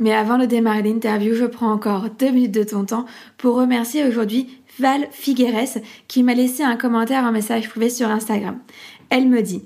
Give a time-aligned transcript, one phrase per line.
[0.00, 3.04] Mais avant de démarrer l'interview, je prends encore deux minutes de ton temps
[3.38, 8.58] pour remercier aujourd'hui Val Figueres qui m'a laissé un commentaire, un message privé sur Instagram.
[9.10, 9.64] Elle me dit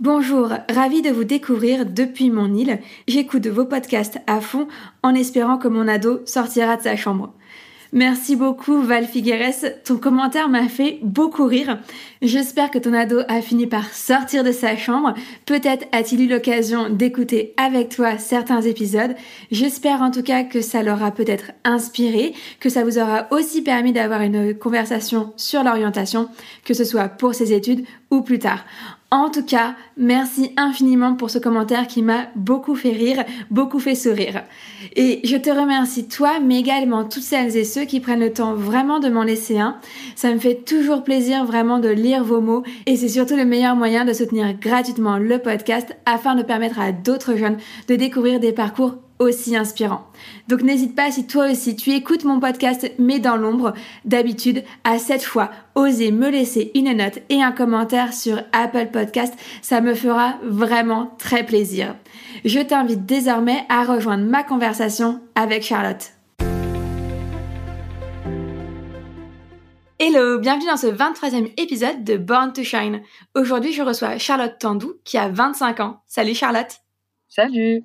[0.00, 2.80] Bonjour, ravi de vous découvrir depuis mon île.
[3.08, 4.66] J'écoute vos podcasts à fond
[5.02, 7.32] en espérant que mon ado sortira de sa chambre.
[7.96, 11.78] Merci beaucoup Val Figueres, ton commentaire m'a fait beaucoup rire.
[12.22, 15.14] J'espère que ton ado a fini par sortir de sa chambre.
[15.46, 19.14] Peut-être a-t-il eu l'occasion d'écouter avec toi certains épisodes.
[19.52, 23.92] J'espère en tout cas que ça l'aura peut-être inspiré, que ça vous aura aussi permis
[23.92, 26.28] d'avoir une conversation sur l'orientation,
[26.64, 28.64] que ce soit pour ses études ou plus tard.
[29.14, 33.94] En tout cas, merci infiniment pour ce commentaire qui m'a beaucoup fait rire, beaucoup fait
[33.94, 34.42] sourire.
[34.96, 38.54] Et je te remercie toi, mais également toutes celles et ceux qui prennent le temps
[38.54, 39.76] vraiment de m'en laisser un.
[40.16, 43.76] Ça me fait toujours plaisir vraiment de lire vos mots et c'est surtout le meilleur
[43.76, 48.50] moyen de soutenir gratuitement le podcast afin de permettre à d'autres jeunes de découvrir des
[48.50, 50.06] parcours aussi inspirant.
[50.48, 54.98] Donc n'hésite pas si toi aussi tu écoutes mon podcast mais dans l'ombre, d'habitude à
[54.98, 59.94] cette fois oser me laisser une note et un commentaire sur Apple Podcast, ça me
[59.94, 61.96] fera vraiment très plaisir.
[62.44, 66.12] Je t'invite désormais à rejoindre ma conversation avec Charlotte.
[70.00, 73.00] Hello, bienvenue dans ce 23e épisode de Born to Shine.
[73.34, 76.02] Aujourd'hui, je reçois Charlotte Tandou qui a 25 ans.
[76.06, 76.80] Salut Charlotte.
[77.28, 77.84] Salut.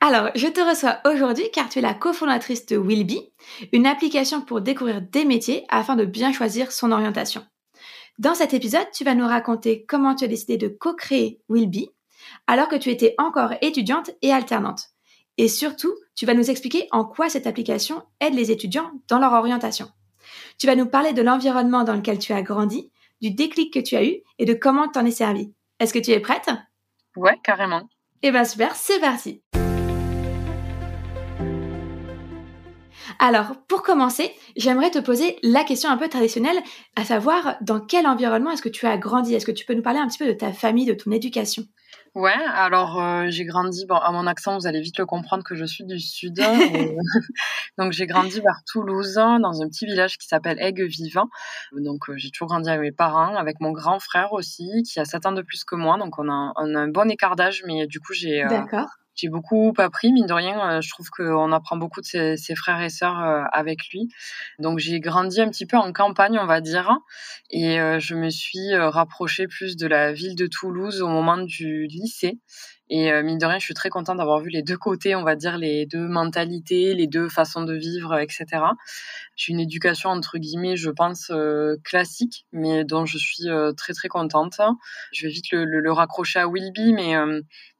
[0.00, 3.32] Alors, je te reçois aujourd'hui car tu es la cofondatrice de Willby,
[3.72, 7.46] une application pour découvrir des métiers afin de bien choisir son orientation.
[8.18, 11.90] Dans cet épisode, tu vas nous raconter comment tu as décidé de co-créer Willby
[12.46, 14.88] alors que tu étais encore étudiante et alternante.
[15.38, 19.32] Et surtout, tu vas nous expliquer en quoi cette application aide les étudiants dans leur
[19.32, 19.88] orientation.
[20.58, 23.96] Tu vas nous parler de l'environnement dans lequel tu as grandi, du déclic que tu
[23.96, 25.52] as eu et de comment t'en es servi.
[25.78, 26.48] Est-ce que tu es prête?
[27.16, 27.88] Ouais, carrément.
[28.22, 29.42] Eh ben super, c'est parti.
[33.18, 36.58] Alors, pour commencer, j'aimerais te poser la question un peu traditionnelle,
[36.96, 39.34] à savoir dans quel environnement est-ce que tu as grandi?
[39.34, 41.64] Est-ce que tu peux nous parler un petit peu de ta famille, de ton éducation?
[42.14, 45.54] Ouais, alors euh, j'ai grandi, bon, à mon accent, vous allez vite le comprendre que
[45.54, 46.34] je suis du sud.
[47.78, 51.28] donc j'ai grandi vers Toulouse, dans un petit village qui s'appelle Aigues-Vivant.
[51.72, 55.04] Donc euh, j'ai toujours grandi avec mes parents, avec mon grand frère aussi, qui a
[55.04, 55.98] 7 ans de plus que moi.
[55.98, 58.44] Donc on a, on a un bon écart d'âge, mais du coup j'ai...
[58.44, 60.70] Euh, D'accord j'ai beaucoup appris, mine de rien.
[60.70, 64.08] Euh, je trouve qu'on apprend beaucoup de ses, ses, frères et sœurs euh, avec lui.
[64.58, 66.90] Donc j'ai grandi un petit peu en campagne, on va dire,
[67.50, 71.86] et euh, je me suis rapprochée plus de la ville de Toulouse au moment du
[71.86, 72.38] lycée.
[72.88, 75.24] Et euh, mine de rien, je suis très contente d'avoir vu les deux côtés, on
[75.24, 78.46] va dire, les deux mentalités, les deux façons de vivre, etc.
[79.34, 83.92] J'ai une éducation, entre guillemets, je pense, euh, classique, mais dont je suis euh, très,
[83.92, 84.60] très contente.
[85.12, 87.14] Je vais vite le, le, le raccrocher à Wilby, mais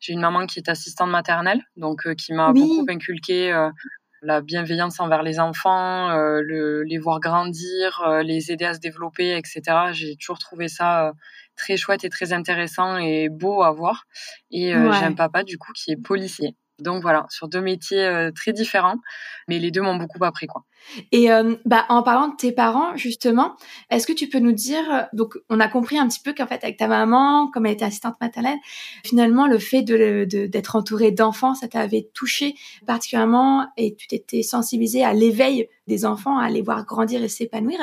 [0.00, 3.68] j'ai une maman qui est assistante maternelle, donc qui m'a beaucoup inculqué
[4.22, 9.62] la bienveillance envers les enfants, le, les voir grandir, les aider à se développer, etc.
[9.92, 11.12] J'ai toujours trouvé ça
[11.56, 14.06] très chouette et très intéressant et beau à voir.
[14.50, 16.56] Et euh, j'ai un papa du coup qui est policier.
[16.78, 18.96] Donc voilà, sur deux métiers très différents,
[19.48, 20.64] mais les deux m'ont beaucoup appris quoi.
[21.10, 21.28] Et
[21.64, 23.56] bah en parlant de tes parents justement,
[23.88, 26.62] est-ce que tu peux nous dire donc on a compris un petit peu qu'en fait
[26.62, 28.58] avec ta maman, comme elle était assistante maternelle,
[29.04, 32.54] finalement le fait de d'être entourée d'enfants, ça t'avait touché
[32.86, 37.78] particulièrement et tu t'étais sensibilisée à l'éveil des enfants, à les voir grandir et s'épanouir.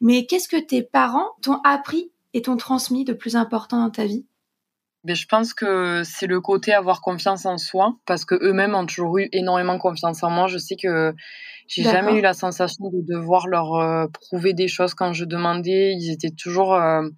[0.00, 4.04] Mais qu'est-ce que tes parents t'ont appris et t'ont transmis de plus important dans ta
[4.04, 4.26] vie?
[5.04, 8.84] Mais je pense que c'est le côté avoir confiance en soi, parce que eux-mêmes ont
[8.84, 10.46] toujours eu énormément confiance en moi.
[10.46, 11.14] Je sais que
[11.66, 15.94] j'ai jamais eu la sensation de devoir leur euh, prouver des choses quand je demandais.
[15.94, 17.08] Ils étaient toujours euh,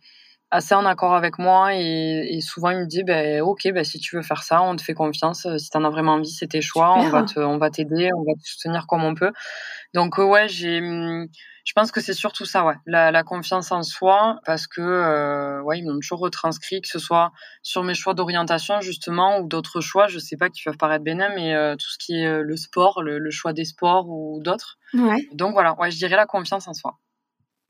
[0.52, 3.98] assez en accord avec moi et, et souvent ils me disent ben ok ben si
[3.98, 5.48] tu veux faire ça on te fait confiance.
[5.58, 6.94] Si tu en as vraiment envie c'est tes choix.
[6.96, 9.32] On va te on va t'aider on va te soutenir comme on peut
[9.94, 11.26] donc euh, ouais j'ai hum,
[11.64, 15.62] je pense que c'est surtout ça ouais la, la, confiance en soi parce que euh,
[15.62, 17.32] ouais ils m'ont toujours retranscrit que ce soit
[17.62, 21.32] sur mes choix d'orientation justement ou d'autres choix je sais pas qui peuvent paraître bénins
[21.34, 24.78] mais euh, tout ce qui est le sport le, le choix des sports ou d'autres
[24.94, 25.26] ouais.
[25.32, 26.98] donc voilà ouais je dirais la confiance en soi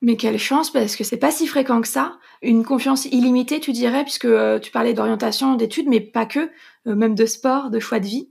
[0.00, 2.18] mais quelle chance parce que c'est pas si fréquent que ça.
[2.40, 4.28] Une confiance illimitée, tu dirais, puisque
[4.62, 6.52] tu parlais d'orientation, d'études, mais pas que,
[6.84, 8.30] même de sport, de choix de vie.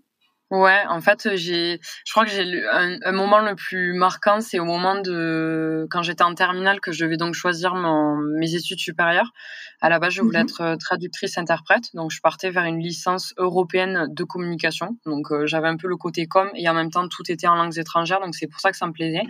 [0.50, 4.60] Ouais, en fait, j'ai, je crois que j'ai un, un, moment le plus marquant, c'est
[4.60, 8.80] au moment de quand j'étais en terminale que je devais donc choisir mon, mes études
[8.80, 9.34] supérieures.
[9.82, 10.46] À la base, je voulais mhm.
[10.48, 14.98] être euh, traductrice interprète, donc je partais vers une licence européenne de communication.
[15.06, 17.78] Donc j'avais un peu le côté com et en même temps tout était en langues
[17.78, 19.24] étrangères, donc c'est pour ça que ça me plaisait.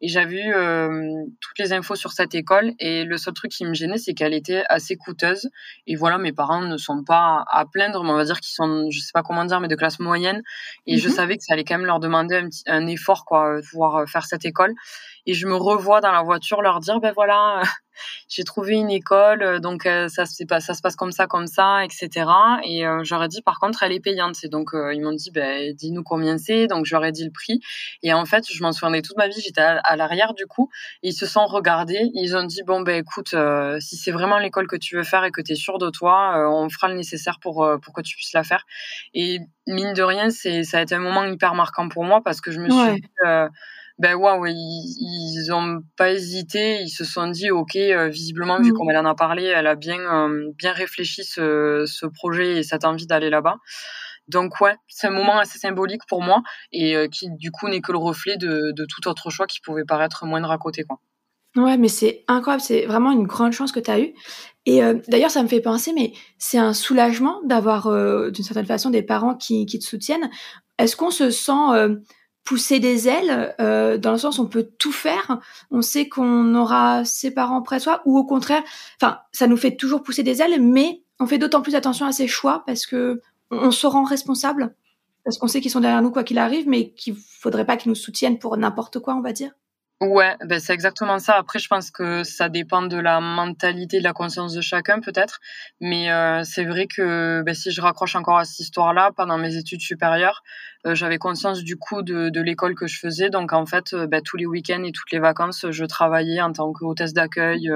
[0.00, 3.64] Et j'avais eu euh, toutes les infos sur cette école et le seul truc qui
[3.64, 5.48] me gênait, c'est qu'elle était assez coûteuse.
[5.86, 8.90] Et voilà, mes parents ne sont pas à plaindre, mais on va dire qu'ils sont,
[8.90, 10.42] je sais pas comment dire, mais de classe moyenne.
[10.86, 11.14] Et je mhm.
[11.14, 13.96] savais que ça allait quand même leur demander un, petit, un effort, quoi, de pouvoir
[13.96, 14.74] euh, faire cette école
[15.26, 17.62] et je me revois dans la voiture leur dire ben voilà
[18.28, 21.26] j'ai trouvé une école euh, donc euh, ça se pas ça se passe comme ça
[21.26, 22.26] comme ça etc
[22.64, 24.36] et euh, j'aurais dit par contre elle est payante.
[24.44, 26.66] Et donc ils m'ont dit ben dis-nous combien c'est.
[26.66, 27.60] Donc j'aurais dit le prix.
[28.02, 29.40] Et en fait je m'en souviendrai toute ma vie.
[29.40, 30.68] J'étais à, l'arrière du coup.
[31.02, 32.10] Et ils se sont regardés.
[32.14, 33.34] Ils ont dit bon ben écoute
[33.80, 36.48] si c'est vraiment l'école que tu veux faire et que tu es sûr de toi
[36.50, 38.64] on fera le nécessaire pour pour que tu puisses la faire.
[39.14, 42.40] Et mine de rien c'est ça a été un moment hyper marquant pour moi parce
[42.40, 43.08] que je me suis dit,
[43.98, 48.72] ben waouh, ils, ils ont pas hésité, ils se sont dit ok, euh, visiblement vu
[48.72, 48.74] mmh.
[48.74, 52.62] comme elle en a parlé, elle a bien euh, bien réfléchi ce, ce projet et
[52.62, 53.56] cette envie d'aller là-bas.
[54.28, 57.80] Donc ouais, c'est un moment assez symbolique pour moi et euh, qui du coup n'est
[57.80, 60.98] que le reflet de, de, tout autre choix qui pouvait paraître moindre à côté quoi.
[61.54, 64.12] Ouais, mais c'est incroyable, c'est vraiment une grande chance que tu as eue.
[64.66, 67.90] Et d'ailleurs, ça me fait penser, mais c'est un soulagement d'avoir
[68.30, 70.28] d'une certaine façon des parents qui, qui te soutiennent.
[70.76, 71.96] Est-ce qu'on se sent
[72.46, 75.40] pousser des ailes, euh, dans le sens on peut tout faire,
[75.70, 78.62] on sait qu'on aura ses parents près de soi, ou au contraire,
[79.00, 82.12] enfin, ça nous fait toujours pousser des ailes, mais on fait d'autant plus attention à
[82.12, 83.20] ses choix parce que
[83.50, 84.74] on, se rend responsable,
[85.24, 87.90] parce qu'on sait qu'ils sont derrière nous quoi qu'il arrive, mais qu'il faudrait pas qu'ils
[87.90, 89.50] nous soutiennent pour n'importe quoi, on va dire.
[90.02, 91.36] Ouais, ben c'est exactement ça.
[91.36, 95.40] Après, je pense que ça dépend de la mentalité, de la conscience de chacun, peut-être.
[95.80, 99.56] Mais euh, c'est vrai que ben, si je raccroche encore à cette histoire-là, pendant mes
[99.56, 100.42] études supérieures,
[100.94, 103.30] j'avais conscience du coup de, l'école que je faisais.
[103.30, 106.52] Donc en fait, euh, ben, tous les week-ends et toutes les vacances, je travaillais en
[106.52, 107.70] tant qu'hôtesse d'accueil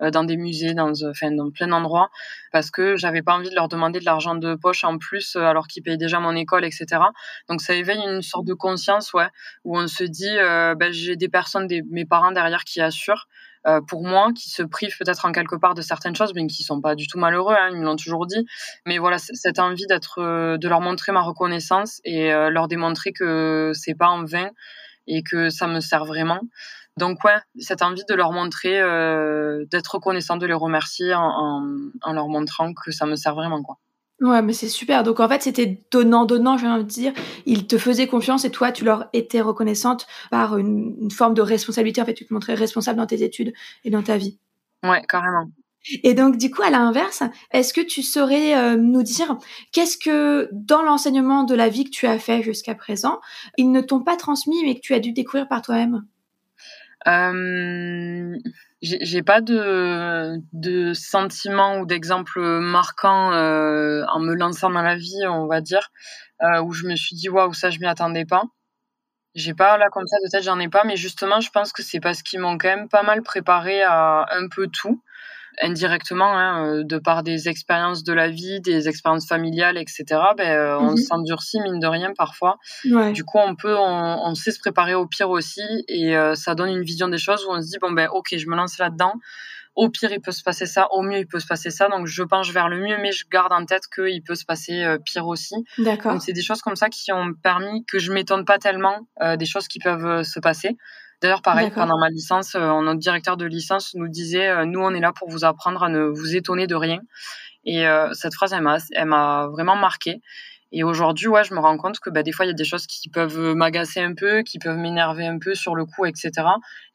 [0.00, 0.92] dans des musées, dans,
[1.50, 2.10] plein d'endroits,
[2.52, 5.66] parce que j'avais pas envie de leur demander de l'argent de poche en plus, alors
[5.66, 6.86] qu'ils payaient déjà mon école, etc.
[7.48, 9.28] Donc ça éveille une sorte de conscience, ouais,
[9.64, 13.28] où on se dit, ben, j'ai des personnes mes parents derrière qui assurent
[13.66, 16.62] euh, pour moi, qui se privent peut-être en quelque part de certaines choses, mais qui
[16.62, 18.46] sont pas du tout malheureux, hein, ils me l'ont toujours dit.
[18.86, 23.12] Mais voilà, cette envie d'être, euh, de leur montrer ma reconnaissance et euh, leur démontrer
[23.12, 24.50] que c'est pas en vain
[25.06, 26.40] et que ça me sert vraiment.
[26.96, 28.80] Donc ouais, cette envie de leur montrer,
[29.68, 33.62] d'être reconnaissant, de les remercier en, en, en, leur montrant que ça me sert vraiment
[33.62, 33.78] quoi.
[34.20, 35.02] Ouais, mais c'est super.
[35.02, 37.12] Donc en fait, c'était donnant-donnant, j'ai envie de dire.
[37.46, 42.00] Ils te faisaient confiance et toi, tu leur étais reconnaissante par une, forme de responsabilité.
[42.00, 43.52] En fait, tu te montrais responsable dans tes études
[43.84, 44.38] et dans ta vie.
[44.84, 45.50] Ouais, carrément.
[46.02, 49.36] Et donc, du coup, à l'inverse, est-ce que tu saurais euh, nous dire
[49.72, 53.20] qu'est-ce que, dans l'enseignement de la vie que tu as fait jusqu'à présent,
[53.58, 56.06] ils ne t'ont pas transmis, mais que tu as dû découvrir par toi-même?
[57.06, 58.36] Euh,
[58.82, 65.26] j'ai pas de, de sentiments ou d'exemples marquants euh, en me lançant dans la vie,
[65.28, 65.90] on va dire,
[66.42, 68.44] euh, où je me suis dit waouh, ça je m'y attendais pas.
[69.34, 71.82] J'ai pas là comme ça de tête, j'en ai pas, mais justement, je pense que
[71.82, 75.02] c'est parce qu'ils m'ont quand même pas mal préparé à un peu tout
[75.62, 80.04] indirectement, hein, euh, de par des expériences de la vie, des expériences familiales, etc.
[80.36, 80.96] Ben, euh, on mhm.
[80.96, 82.58] s'endurcit mine de rien parfois.
[83.12, 86.54] Du coup, on peut, on, on, sait se préparer au pire aussi, et euh, ça
[86.54, 88.78] donne une vision des choses où on se dit bon ben ok, je me lance
[88.78, 89.14] là-dedans.
[89.74, 91.88] au pire il peut se passer ça, au mieux il peut se passer ça.
[91.88, 94.84] Donc je penche vers le mieux, mais je garde en tête qu'il peut se passer
[95.04, 95.56] pire aussi.
[95.78, 96.12] D'accord.
[96.12, 99.06] Donc c'est des choses comme ça qui ont permis que je m'étonne pas tellement
[99.36, 100.76] des choses qui peuvent se passer.
[101.22, 105.12] D'ailleurs, pareil, pendant ma licence, notre directeur de licence nous disait, nous, on est là
[105.12, 107.00] pour vous apprendre à ne vous étonner de rien.
[107.64, 110.20] Et cette phrase, elle m'a, vraiment marquée.
[110.76, 112.64] Et aujourd'hui, ouais, je me rends compte que bah, des fois, il y a des
[112.64, 116.32] choses qui peuvent m'agacer un peu, qui peuvent m'énerver un peu sur le coup, etc.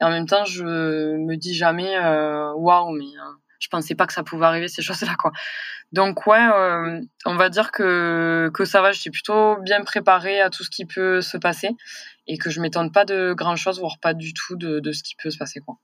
[0.02, 4.06] Et en même temps, je me dis jamais, euh, waouh, mais euh, je pensais pas
[4.06, 5.32] que ça pouvait arriver ces choses-là, quoi.
[5.94, 8.92] Donc ouais, euh, on va dire que que ça va.
[8.92, 11.70] Je suis plutôt bien préparée à tout ce qui peut se passer
[12.30, 15.04] et que je m'étonne pas de grand chose, voire pas du tout de, de ce
[15.04, 15.76] qui peut se passer, quoi.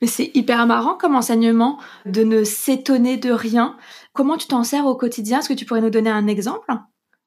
[0.00, 3.76] Mais c'est hyper marrant comme enseignement de ne s'étonner de rien.
[4.12, 5.38] Comment tu t'en sers au quotidien?
[5.38, 6.72] Est-ce que tu pourrais nous donner un exemple?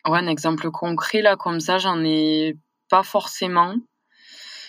[0.07, 2.57] Ouais, un exemple concret, là, comme ça, j'en ai
[2.89, 3.75] pas forcément.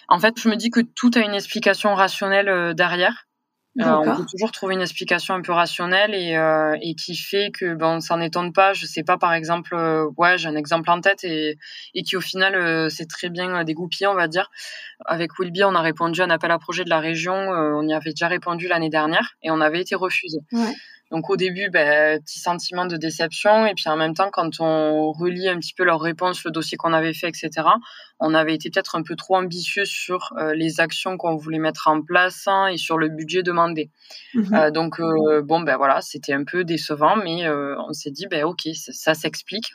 [0.09, 3.27] En fait, je me dis que tout a une explication rationnelle euh, derrière.
[3.81, 7.51] Euh, on peut toujours trouver une explication un peu rationnelle et, euh, et qui fait
[7.51, 8.73] que ben, on s'en étonne pas.
[8.73, 9.75] Je sais pas, par exemple,
[10.17, 11.59] ouais, j'ai un exemple en tête et,
[11.95, 14.51] et qui au final c'est très bien dégoupillé, on va dire.
[15.07, 17.35] Avec Willby, on a répondu à un appel à projet de la région.
[17.35, 20.39] on y avait déjà répondu l'année dernière et on avait été refusé.
[20.53, 20.73] Ouais.
[21.15, 23.67] Donc au début, ben, petit sentiment de déception.
[23.67, 26.77] Et puis en même temps, quand on relit un petit peu leurs réponses, le dossier
[26.77, 27.69] qu'on avait fait, etc.,
[28.19, 31.87] on avait été peut-être un peu trop ambitieux sur euh, les actions qu'on voulait mettre
[31.87, 33.93] en place hein, et sur le budget demandé.
[34.35, 34.55] Mhm.
[34.55, 38.43] Euh, donc euh, bon, ben voilà, c'était un peu décevant, mais on s'est dit, ben
[38.43, 39.73] ok, ça, s'explique.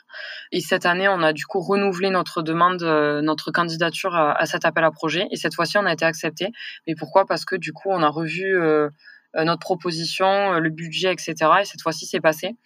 [0.52, 4.66] Et cette année, on a du coup renouvelé notre demande, notre candidature à, à, cet
[4.66, 5.26] appel à projet.
[5.30, 6.48] Et cette fois-ci, on a été accepté.
[6.86, 7.24] Mais pourquoi?
[7.24, 8.60] Parce que du coup, on a revu
[9.34, 11.34] notre proposition, euh, le budget, etc.
[11.60, 12.56] Et cette fois-ci, c'est passé.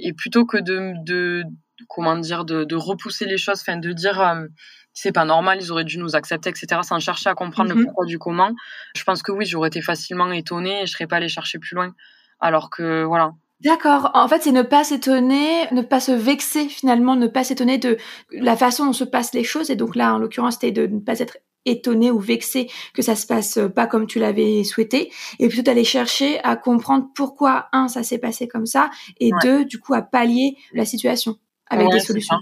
[0.00, 1.44] Et plutôt que de, de
[1.88, 4.46] comment dire, de, de, repousser les choses, enfin de dire euh,
[4.92, 6.80] c'est pas normal, ils auraient dû nous accepter, etc.
[6.82, 7.84] Sans chercher à comprendre le mhm.
[7.86, 8.54] pourquoi du comment.
[8.96, 11.74] Je pense que oui, j'aurais été facilement étonnée et je serais pas allée chercher plus
[11.74, 11.94] loin.
[12.40, 13.32] Alors que voilà,
[13.64, 14.10] D'accord.
[14.12, 17.96] En fait, c'est ne pas s'étonner, ne pas se vexer finalement, ne pas s'étonner de
[18.30, 19.70] la façon dont se passent les choses.
[19.70, 23.16] Et donc là, en l'occurrence, c'était de ne pas être étonné ou vexé que ça
[23.16, 27.88] se passe pas comme tu l'avais souhaité et plutôt d'aller chercher à comprendre pourquoi un
[27.88, 28.90] ça s'est passé comme ça
[29.20, 31.36] et deux du coup à pallier la situation
[31.68, 32.38] avec des solutions.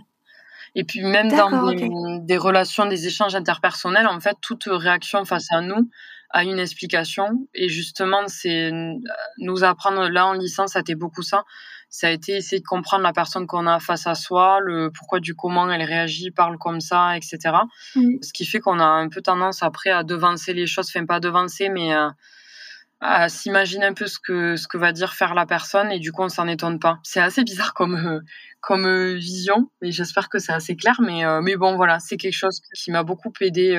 [0.75, 1.89] Et puis même dans des,
[2.21, 5.91] des, relations, des échanges interpersonnels, en fait, toute réaction face à nous
[6.31, 7.47] a une explication.
[7.55, 8.71] Et justement, c'est
[9.39, 11.45] nous apprendre là en licence, ça été beaucoup ça
[11.93, 15.21] ça a été essayer de comprendre la personne qu'on a face à soi, le pourquoi
[15.21, 17.39] du comment elle réagit, parle comme ça, etc.
[17.95, 18.17] Mm.
[18.23, 21.21] Ce qui fait qu'on a un peu tendance après à devancer les choses, enfin pas
[21.21, 22.15] devancer, mais à,
[23.03, 26.13] à s'imaginer un peu ce que ce que va dire faire la personne et du
[26.13, 26.99] coup on s'en étonne pas.
[27.03, 28.21] C'est assez bizarre comme euh,
[28.63, 30.99] comme euh, vision, mais j'espère que c'est assez clair.
[31.03, 33.75] Mais euh, mais bon voilà, c'est quelque chose qui m'a beaucoup aidé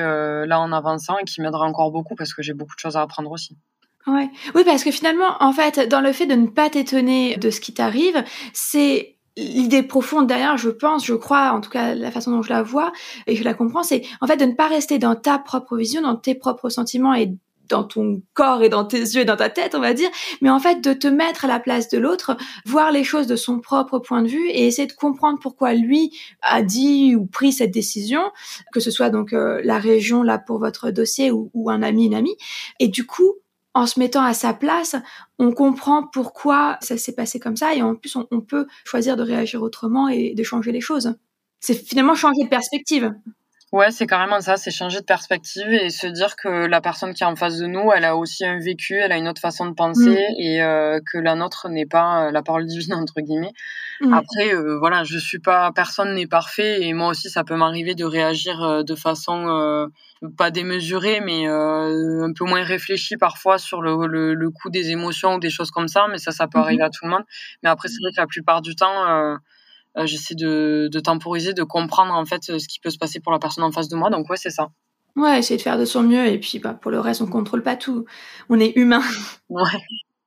[0.46, 3.00] là en avançant et qui m'aidera encore beaucoup parce que j'ai beaucoup de choses à
[3.00, 3.58] apprendre aussi.
[4.06, 4.28] Ouais.
[4.54, 7.60] Oui, parce que finalement, en fait, dans le fait de ne pas t'étonner de ce
[7.60, 12.30] qui t'arrive, c'est l'idée profonde derrière, je pense, je crois, en tout cas la façon
[12.30, 12.92] dont je la vois
[13.26, 16.02] et je la comprends, c'est en fait de ne pas rester dans ta propre vision,
[16.02, 17.32] dans tes propres sentiments et
[17.68, 20.10] dans ton corps et dans tes yeux et dans ta tête, on va dire,
[20.42, 23.36] mais en fait de te mettre à la place de l'autre, voir les choses de
[23.36, 27.52] son propre point de vue et essayer de comprendre pourquoi lui a dit ou pris
[27.52, 28.20] cette décision,
[28.72, 32.06] que ce soit donc euh, la région là pour votre dossier ou, ou un ami,
[32.06, 32.36] une amie,
[32.80, 33.32] et du coup
[33.74, 34.96] en se mettant à sa place,
[35.38, 39.22] on comprend pourquoi ça s'est passé comme ça et en plus on, peut choisir de
[39.22, 41.14] réagir autrement et de changer les choses.
[41.60, 43.12] C'est finalement changer de perspective.
[43.72, 47.24] Ouais, c'est carrément ça, c'est changer de perspective et se dire que la personne qui
[47.24, 49.66] est en face de nous, elle a aussi un vécu, elle a une autre façon
[49.66, 50.40] de penser mm.
[50.40, 53.52] et euh, que la nôtre n'est pas euh, la parole divine entre guillemets.
[54.00, 54.12] Mm.
[54.12, 57.94] Après, euh, voilà, je suis pas, personne n'est parfait et moi aussi ça peut m'arriver
[57.94, 59.90] de réagir de façon
[60.36, 65.38] pas démesurée, mais un peu moins réfléchie parfois sur le, le, coup des émotions ou
[65.38, 66.62] des choses comme ça, mais ça, ça peut mm-hmm.
[66.62, 67.24] arriver à tout le monde.
[67.62, 69.38] Mais après, c'est vrai que la plupart du temps
[69.96, 73.32] euh, j'essaie de, de, temporiser, de comprendre en fait ce qui peut se passer pour
[73.32, 74.10] la personne en face de moi.
[74.10, 74.70] Donc ouais, c'est ça.
[75.16, 77.62] Ouais, essayer de faire de son mieux et puis bah, pour le reste, on contrôle
[77.62, 78.04] pas tout.
[78.48, 79.02] On est humain.
[79.48, 79.62] Ouais.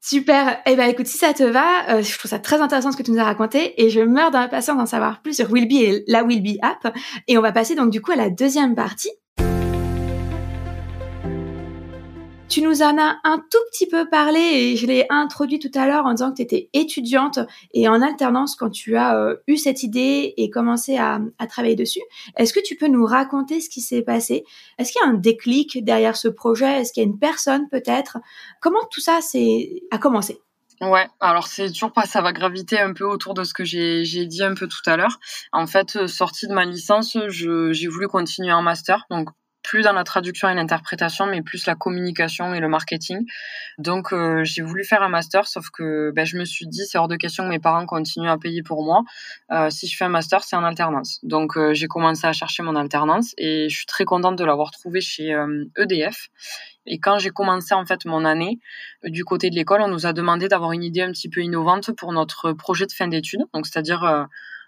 [0.10, 0.62] Super.
[0.66, 3.04] Eh ben écoute, si ça te va, euh, je trouve ça très intéressant ce que
[3.04, 6.24] tu nous as raconté et je meurs d'impatience d'en savoir plus sur Willby et la
[6.24, 6.96] Willby app.
[7.28, 9.10] Et on va passer donc du coup à la deuxième partie
[12.58, 15.86] Tu nous en as un tout petit peu parlé et je l'ai introduit tout à
[15.86, 17.38] l'heure en disant que tu étais étudiante
[17.72, 22.02] et en alternance quand tu as euh, eu cette idée et commencé à, travailler dessus.
[22.36, 24.44] Est-ce que tu peux nous raconter ce qui s'est passé?
[24.80, 26.82] Est-ce qu'il y a un déclic derrière ce projet?
[26.82, 28.18] Est-ce qu'il y a une personne peut-être?
[28.60, 29.20] Comment tout ça
[29.92, 30.42] a commencé?
[30.82, 34.26] Ouais, alors c'est toujours pas, ça va graviter un peu autour de ce que j'ai
[34.26, 35.20] dit un peu tout à l'heure.
[35.52, 39.30] En fait, euh, sortie de ma licence, j'ai voulu continuer un master, donc
[39.68, 43.26] plus dans la traduction et l'interprétation, mais plus la communication et le marketing.
[43.78, 46.98] Donc, euh, j'ai voulu faire un master, sauf que ben, je me suis dit, c'est
[46.98, 49.04] hors de question que mes parents continuent à payer pour moi.
[49.52, 51.20] Euh, si je fais un master, c'est en alternance.
[51.24, 54.72] Donc, euh, j'ai commencé à chercher mon alternance et je suis très contente de l'avoir
[54.72, 55.36] trouvé chez
[55.76, 56.16] EDF.
[56.16, 58.60] E et quand j'ai commencé en fait mon année,
[59.04, 61.92] du côté de l'école, on nous a demandé d'avoir une idée un petit peu innovante
[61.92, 63.44] pour notre projet de fin d'études.
[63.54, 64.28] Donc, c'est-à-dire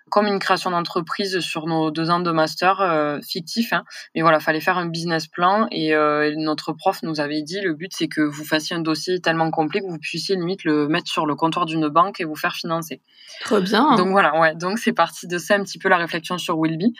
[0.10, 3.74] comme une création d'entreprise sur nos deux ans de master euh, fictif.
[3.74, 3.84] Hein.
[4.16, 7.74] Mais voilà, fallait faire un business plan et euh, notre prof nous avait dit le
[7.74, 11.08] but c'est que vous fassiez un dossier tellement complet que vous puissiez limite le mettre
[11.08, 13.02] sur le comptoir d'une banque et vous faire financer.
[13.46, 13.96] Trop bien.
[13.96, 14.56] Donc voilà, ouais.
[14.56, 16.94] Donc c'est parti de ça un petit peu la réflexion sur Willby.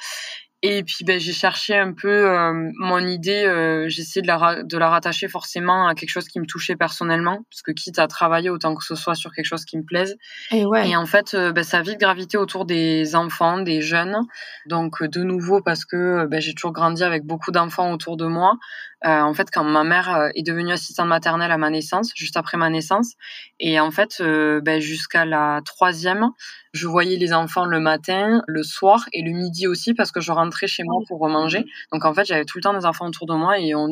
[0.62, 4.62] Et puis ben, j'ai cherché un peu euh, mon idée, euh, j'ai essayé de la,
[4.64, 8.08] de la rattacher forcément à quelque chose qui me touchait personnellement, parce que quitte à
[8.08, 10.18] travailler autant que ce soit sur quelque chose qui me plaise.
[10.52, 10.90] Et, ouais.
[10.90, 14.18] et en fait, euh, ben, ça a vite gravité autour des enfants, des jeunes.
[14.66, 18.58] Donc de nouveau, parce que ben, j'ai toujours grandi avec beaucoup d'enfants autour de moi,
[19.06, 22.36] euh, en fait, quand ma mère euh, est devenue assistante maternelle à ma naissance, juste
[22.36, 23.14] après ma naissance,
[23.60, 26.32] et en fait, euh, ben, jusqu'à la troisième,
[26.74, 30.32] je voyais les enfants le matin, le soir et le midi aussi parce que je
[30.32, 31.66] rentrais chez moi pour manger.
[31.92, 33.88] Donc en fait, j'avais tout le temps des enfants autour de moi et en,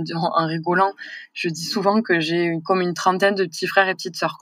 [0.46, 0.92] rigolant,
[1.34, 4.38] je dis souvent que j'ai comme une trentaine de petits frères et petites sœurs.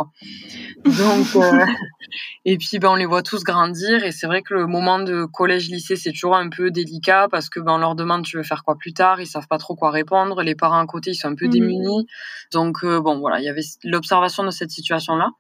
[0.84, 1.27] Donc
[2.45, 5.25] et puis ben on les voit tous grandir et c'est vrai que le moment de
[5.25, 8.63] collège-lycée c'est toujours un peu délicat parce que ben on leur demande tu veux faire
[8.63, 10.43] quoi plus tard, ils savent pas trop quoi répondre.
[10.55, 12.07] Parents à côté ils sont un peu mmh démunis.
[12.51, 15.31] Donc euh, bon voilà, il y avait l'observation de cette situation là.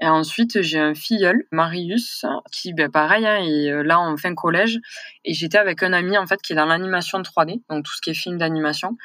[0.00, 4.34] Et ensuite, j'ai un filleul, Marius, qui, ben, pareil, hein, est euh, là en fin
[4.34, 4.80] collège.
[5.24, 8.00] Et j'étais avec un ami, en fait, qui est dans l'animation 3D, donc tout ce
[8.00, 8.96] qui est film d'animation,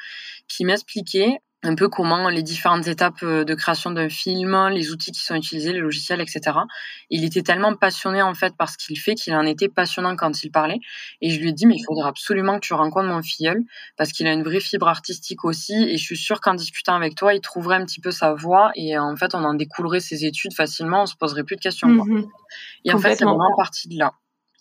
[0.48, 5.12] qui m'expliquait un peu comment les différentes étapes euh, de création d'un film, les outils
[5.12, 6.58] qui sont utilisés, les logiciels, etc.
[7.10, 10.42] Il était tellement passionné en fait par ce qu'il fait qu'il en était passionnant quand
[10.42, 10.78] il parlait.
[11.20, 13.62] Et je lui ai dit mais il faudra absolument que tu rencontres mon filleul
[13.96, 15.74] parce qu'il a une vraie fibre artistique aussi.
[15.74, 18.72] Et je suis sûre qu'en discutant avec toi, il trouverait un petit peu sa voix
[18.74, 21.02] et en fait on en découlerait ses études facilement.
[21.02, 21.88] On se poserait plus de questions.
[21.88, 22.26] Mmh
[22.84, 24.12] et en fait c'est vraiment parti de là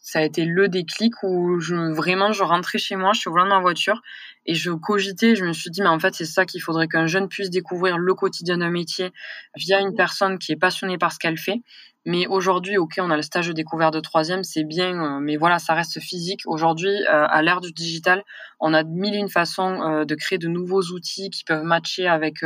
[0.01, 3.31] ça a été le déclic où je, vraiment je rentrais chez moi, je suis au
[3.31, 4.01] volant de ma voiture
[4.49, 7.07] et je cogitais, je me suis dit mais en fait c'est ça qu'il faudrait qu'un
[7.07, 9.11] jeune puisse découvrir le quotidien d'un métier
[9.55, 11.61] via une personne qui est passionnée par ce qu'elle fait
[12.05, 15.35] mais aujourd'hui, ok, on a le stage de découverte de troisième, c'est bien, euh, mais
[15.35, 16.41] voilà, ça reste physique.
[16.45, 18.23] Aujourd'hui, euh, à l'ère du digital,
[18.59, 22.07] on a mille et une façons euh, de créer de nouveaux outils qui peuvent matcher
[22.07, 22.37] avec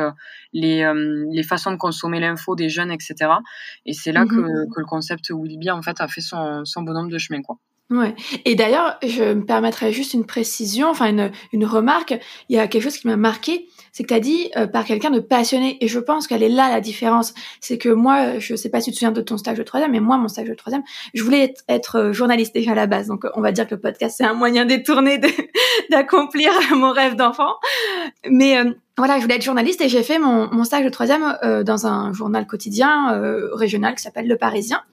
[0.53, 0.91] les,
[1.31, 3.31] les façons de consommer l'info des jeunes, etc.
[3.85, 6.81] Et c'est là mmh que, que, le concept Willby, en fait, a fait son, son
[6.81, 7.57] bonhomme de chemin, quoi.
[7.89, 8.15] Ouais.
[8.45, 12.17] Et d'ailleurs, je me permettrais juste une précision, enfin une, une remarque.
[12.49, 14.85] Il y a quelque chose qui m'a marqué, c'est que tu as dit euh, par
[14.85, 15.77] quelqu'un de passionné.
[15.81, 17.33] Et je pense qu'elle est là la différence.
[17.61, 19.91] C'est que moi, je sais pas si tu te souviens de ton stage de troisième,
[19.91, 20.81] mais moi, mon stage de troisième,
[21.13, 23.07] je voulais être, euh, journaliste déjà à la base.
[23.07, 25.19] Donc, on va dire que le podcast, c'est un moyen détourné
[25.91, 27.55] d'accomplir mon rêve d'enfant.
[28.27, 31.35] Mais euh, voilà, je voulais être journaliste et j'ai fait mon, mon, stage de troisième
[31.43, 34.83] euh, dans un journal quotidien euh, régional qui s'appelle Le Parisien.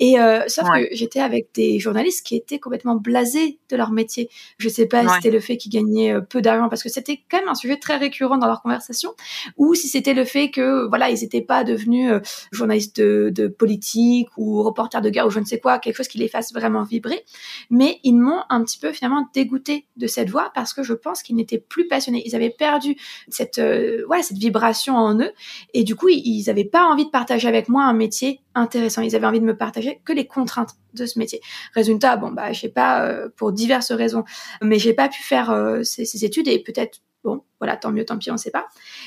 [0.00, 4.30] Et euh, sauf que j'étais avec des journalistes qui étaient complètement blasés de leur métier.
[4.56, 7.40] Je sais pas si c'était le fait qu'ils gagnaient peu d'argent parce que c'était quand
[7.40, 9.10] même un sujet très récurrent dans leur conversation,
[9.58, 12.10] ou si c'était le fait que voilà ils n'étaient pas devenus
[12.52, 16.08] journalistes de, de, politique ou reporters de guerre ou je ne sais quoi, quelque chose
[16.08, 17.22] qui les fasse vraiment vibrer.
[17.68, 21.22] Mais ils m'ont un petit peu finalement dégoûté de cette voie parce que je pense
[21.22, 22.22] qu'ils n'étaient plus passionnés.
[22.24, 22.96] Ils avaient perdu
[23.28, 25.32] cette euh, voilà cette vibration en eux.
[25.74, 29.02] Et du coup ils n'avaient pas envie de partager avec moi un métier intéressant.
[29.02, 31.40] Ils avaient envie de me partager que les contraintes de ce métier.
[31.74, 34.24] Résultat bon bah je pas euh, pour diverses raisons.
[34.62, 38.18] Mais j'ai pas pu faire euh, ces études et peut-être bon voilà, tant mieux, tant
[38.18, 38.66] pis, on ne sait pas.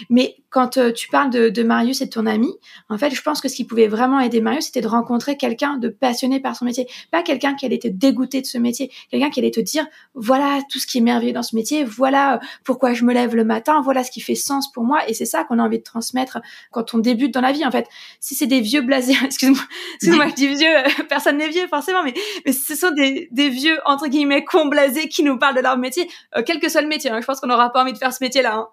[0.09, 2.49] Mais quand euh, tu parles de, Marius et de ton ami,
[2.87, 5.75] en fait, je pense que ce qui pouvait vraiment aider Marius, c'était de rencontrer quelqu'un
[5.75, 6.87] de passionné par son métier.
[7.11, 10.61] Pas quelqu'un qui allait te dégoûter de ce métier, quelqu'un qui allait te dire, voilà
[10.71, 13.43] tout ce qui est merveilleux dans ce métier, voilà euh, pourquoi je me lève le
[13.43, 15.01] matin, voilà ce qui fait sens pour moi.
[15.09, 16.37] Et c'est ça qu'on a envie de transmettre
[16.71, 17.89] quand on débute dans la vie, en fait.
[18.21, 19.63] Si c'est des vieux blasés, excuse-moi,
[19.95, 20.77] excuse-moi, je dis vieux,
[21.09, 22.13] personne n'est vieux forcément, mais,
[22.53, 26.43] ce sont des, vieux, entre guillemets, cons blasés qui nous parlent de leur métier, euh,
[26.45, 27.09] quel que soit le métier.
[27.09, 27.19] Hein.
[27.19, 28.67] je pense qu'on n'aura pas envie de faire ce métier Hein.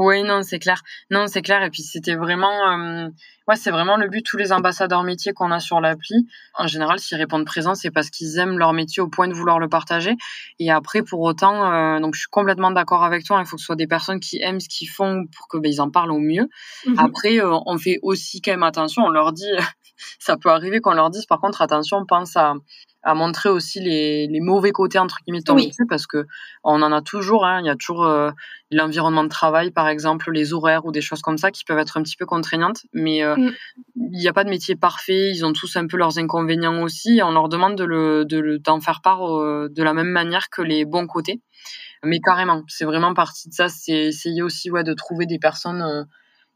[0.00, 0.82] Oui, non, c'est clair.
[1.10, 1.60] Non, c'est clair.
[1.64, 3.08] Et puis c'était vraiment, euh,
[3.48, 4.24] ouais, c'est vraiment le but.
[4.24, 8.08] Tous les ambassadeurs métiers qu'on a sur l'appli, en général, s'ils répondent présent, c'est parce
[8.08, 10.14] qu'ils aiment leur métier au point de vouloir le partager.
[10.60, 13.40] Et après, pour autant, euh, donc je suis complètement d'accord avec toi.
[13.40, 15.68] Il faut que ce soit des personnes qui aiment ce qu'ils font pour que ben,
[15.68, 16.48] ils en parlent au mieux.
[16.86, 16.94] Mhm.
[16.96, 19.02] Après, euh, on fait aussi quand même attention.
[19.02, 19.50] On leur dit,
[20.20, 22.54] ça peut arriver qu'on leur dise, par contre, attention, pense à
[23.08, 26.26] à montrer aussi les, les mauvais côtés entre guillemets de parce que
[26.62, 28.30] on en a toujours hein, il y a toujours euh,
[28.70, 31.96] l'environnement de travail par exemple les horaires ou des choses comme ça qui peuvent être
[31.96, 33.54] un petit peu contraignantes mais euh, mm.
[34.12, 37.16] il n'y a pas de métier parfait ils ont tous un peu leurs inconvénients aussi
[37.16, 40.50] et on leur demande de le de d'en faire part euh, de la même manière
[40.50, 41.40] que les bons côtés
[42.04, 43.68] Mais carrément, c'est vraiment partie de ça.
[43.68, 46.06] C'est essayer aussi ouais, de trouver des personnes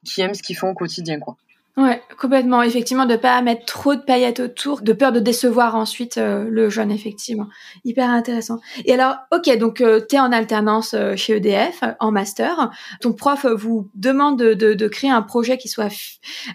[0.04, 1.18] qui aiment ce qu'ils font au quotidien.
[1.18, 1.36] quoi.
[1.78, 2.62] Ouais, complètement.
[2.62, 6.68] Effectivement, de pas mettre trop de paillettes autour, de peur de décevoir ensuite euh, le
[6.68, 7.46] jeune, effectivement.
[7.85, 8.61] Hyper intéressant.
[8.85, 12.70] Et alors, ok, donc euh, tu es en alternance euh, chez EDF, en master.
[13.00, 15.88] Ton prof vous demande de, de, de créer un projet qui soit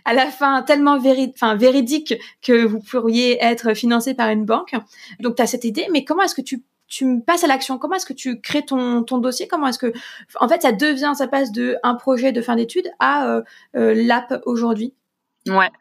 [0.06, 4.76] à la fin tellement véridique que vous pourriez être financé par une banque.
[5.20, 7.78] Donc, tu as cette idée, mais comment est-ce que tu tu passes à l'action?
[7.80, 9.46] Comment est-ce que tu crées ton, ton dossier?
[9.50, 9.92] Comment est-ce que,
[10.40, 13.42] en fait, ça devient, ça passe de un projet de fin d'études à
[13.74, 14.94] l'app aujourd'hui?
[15.48, 15.72] Ouais.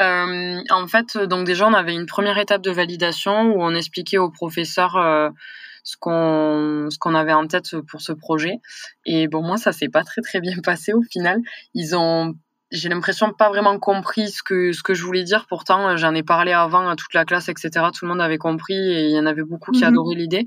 [0.00, 4.18] Euh, en fait, donc déjà, on avait une première étape de validation où on expliquait
[4.18, 5.30] aux professeurs euh,
[5.82, 8.58] ce qu'on avait en tête pour ce projet.
[9.04, 11.40] Et bon, moi, ça s'est pas très très bien passé au final.
[11.74, 12.34] Ils ont
[12.72, 15.46] j'ai l'impression de pas vraiment compris ce que ce que je voulais dire.
[15.48, 17.70] Pourtant, euh, j'en ai parlé avant à toute la classe, etc.
[17.94, 19.88] Tout le monde avait compris et il y en avait beaucoup qui mhm.
[19.88, 20.44] adoraient l'idée.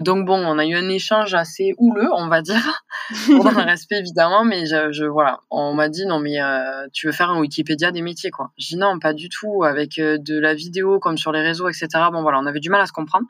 [0.00, 2.84] Donc bon, on a eu un échange assez houleux, on va dire,
[3.28, 4.44] dans le respect évidemment.
[4.44, 7.90] Mais je, je voilà, on m'a dit non mais euh, tu veux faire un Wikipédia
[7.90, 8.50] des métiers quoi.
[8.56, 9.62] Je dis non, pas du tout.
[9.62, 11.88] Avec euh, de la vidéo comme sur les réseaux, etc.
[12.12, 13.26] Bon voilà, on avait du mal à se comprendre.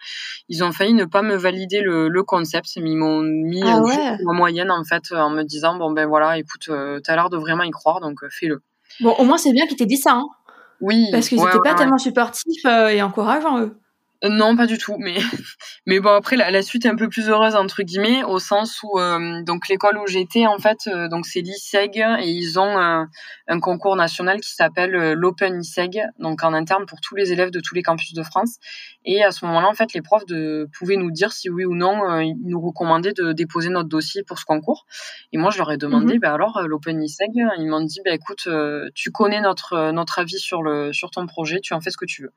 [0.49, 3.81] Ils ont failli ne pas me valider le, le concept, mais ils m'ont mis ah
[4.27, 7.37] en moyenne en fait en me disant bon ben voilà, écoute, tu as l'air de
[7.37, 8.63] vraiment y croire donc fais-le.
[9.01, 10.13] Bon, au moins, c'est bien qu'ils t'aient dit ça.
[10.13, 10.27] Hein.
[10.81, 11.07] oui.
[11.13, 13.79] Parce qu'ils n'étaient pas tellement supportifs euh, et encourageants, eux.
[14.25, 14.97] Euh, non, pas du tout.
[14.99, 15.15] Mais,
[15.87, 18.99] mais bon, après, la, suite est un peu plus heureuse, entre guillemets, au sens où,
[18.99, 23.61] euh, donc, l'école où j'étais, en fait, euh, donc, c'est l'ISEG et ils ont un
[23.61, 27.75] concours national qui s'appelle l'Open ISEG, donc, en interne pour tous les élèves de tous
[27.75, 28.57] les campus de France.
[29.05, 31.75] Et à ce moment-là, en fait, les profs de, pouvaient nous dire si oui ou
[31.75, 34.87] non, ils nous recommandaient de déposer notre dossier pour ce concours.
[35.33, 38.49] Et moi, je leur ai demandé, bah, alors, l'Open ISEG, ils m'ont dit, bah, écoute,
[38.95, 42.07] tu connais notre, notre avis sur le, sur ton projet, tu en fais ce que
[42.07, 42.33] tu veux.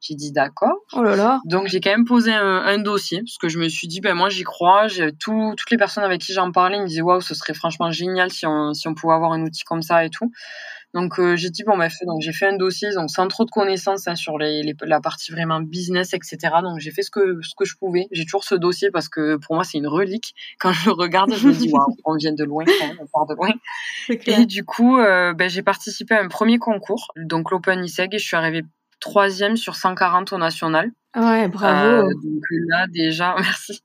[0.00, 0.76] J'ai dit d'accord.
[0.92, 1.40] Oh là là.
[1.46, 4.28] Donc j'ai quand même posé un, dossier parce que je me suis dit ben moi
[4.28, 4.86] j'y crois.
[5.18, 8.30] Tout, toutes les personnes avec qui j'en parlais me disaient waouh ce serait franchement génial
[8.30, 10.30] si on, si on pouvait avoir un outil comme ça et tout.
[10.94, 13.50] Donc euh, j'ai dit bon ben donc j'ai fait un dossier donc sans trop de
[13.50, 16.38] connaissances hein, sur les, la partie vraiment business etc.
[16.62, 18.06] Donc j'ai fait ce que ce que je pouvais.
[18.12, 20.34] J'ai toujours ce dossier parce que pour moi c'est une relique.
[20.58, 22.64] Quand je le regarde je me dis waouh on vient de loin
[23.00, 23.50] on part de loin.
[24.08, 28.18] Et du coup euh, ben, j'ai participé à un premier concours donc l'Open ISEG et
[28.18, 28.62] je suis arrivée
[29.00, 30.90] troisième sur 140 au national.
[31.16, 31.88] Ouais, bravo.
[31.88, 33.82] Euh, donc là déjà, merci.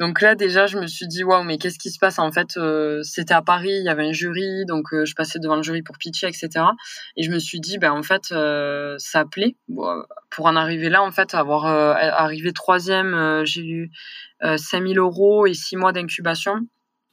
[0.00, 2.56] Donc là déjà, je me suis dit waouh, mais qu'est-ce qui se passe en fait
[2.56, 5.62] euh, C'était à Paris, il y avait un jury, donc euh, je passais devant le
[5.62, 6.48] jury pour pitcher, etc.
[7.16, 8.34] Et je me suis dit ben en fait
[8.98, 9.56] ça plaît.
[10.30, 13.90] pour en arriver là, en fait, avoir arrivé troisième, j'ai eu
[14.56, 16.58] 5000 euros et six mois d'incubation.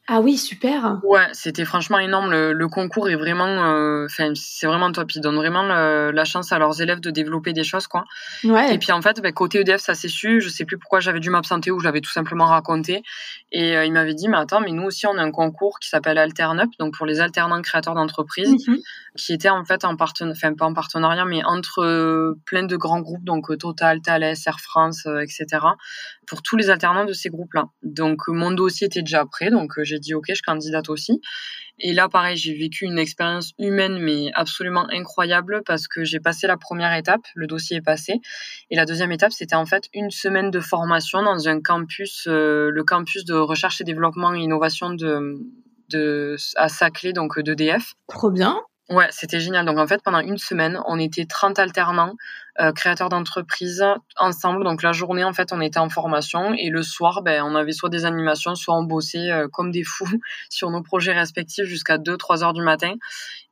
[0.08, 0.98] Ah oui, super.
[1.04, 2.32] Ouais, c'était franchement énorme.
[2.32, 5.12] Le, concours est vraiment, euh, c'est vraiment top.
[5.14, 8.04] Ils donnent vraiment la chance à leurs élèves de développer des choses, quoi.
[8.42, 8.74] Ouais.
[8.74, 10.40] Et puis en fait, ben, côté EDF, ça s'est su.
[10.40, 13.04] Je sais plus pourquoi j'avais dû m'absenter ou je l'avais tout simplement raconté.
[13.52, 15.88] Et euh, il m'avait dit, mais attends, mais nous aussi, on a un concours qui
[15.88, 18.78] s'appelle AlternUp, donc pour les alternants créateurs d'entreprises, mhm.
[19.16, 22.76] qui était en fait en partenariat, enfin pas en partenariat, mais entre euh, plein de
[22.76, 25.60] grands groupes, donc Total, Thales, Air France, etc.
[26.26, 27.66] Pour tous les alternants de ces groupes-là.
[27.82, 31.20] Donc mon dossier était déjà prêt, donc j'ai dit ok, je candidate aussi.
[31.78, 36.46] Et là, pareil, j'ai vécu une expérience humaine mais absolument incroyable parce que j'ai passé
[36.46, 38.20] la première étape, le dossier est passé,
[38.70, 42.70] et la deuxième étape, c'était en fait une semaine de formation dans un campus, euh,
[42.70, 45.40] le campus de recherche et développement et innovation de
[46.56, 47.94] à Saclay, donc d'EDF.
[48.08, 48.62] Trop bien.
[48.90, 49.64] Ouais, c'était génial.
[49.64, 52.16] Donc en fait, pendant une semaine, on était 30 alternants,
[52.60, 53.84] euh, créateurs d'entreprises,
[54.16, 54.64] ensemble.
[54.64, 57.72] Donc la journée, en fait, on était en formation et le soir, ben, on avait
[57.72, 61.96] soit des animations, soit on bossait euh, comme des fous sur nos projets respectifs jusqu'à
[61.96, 62.94] 2-3 heures du matin.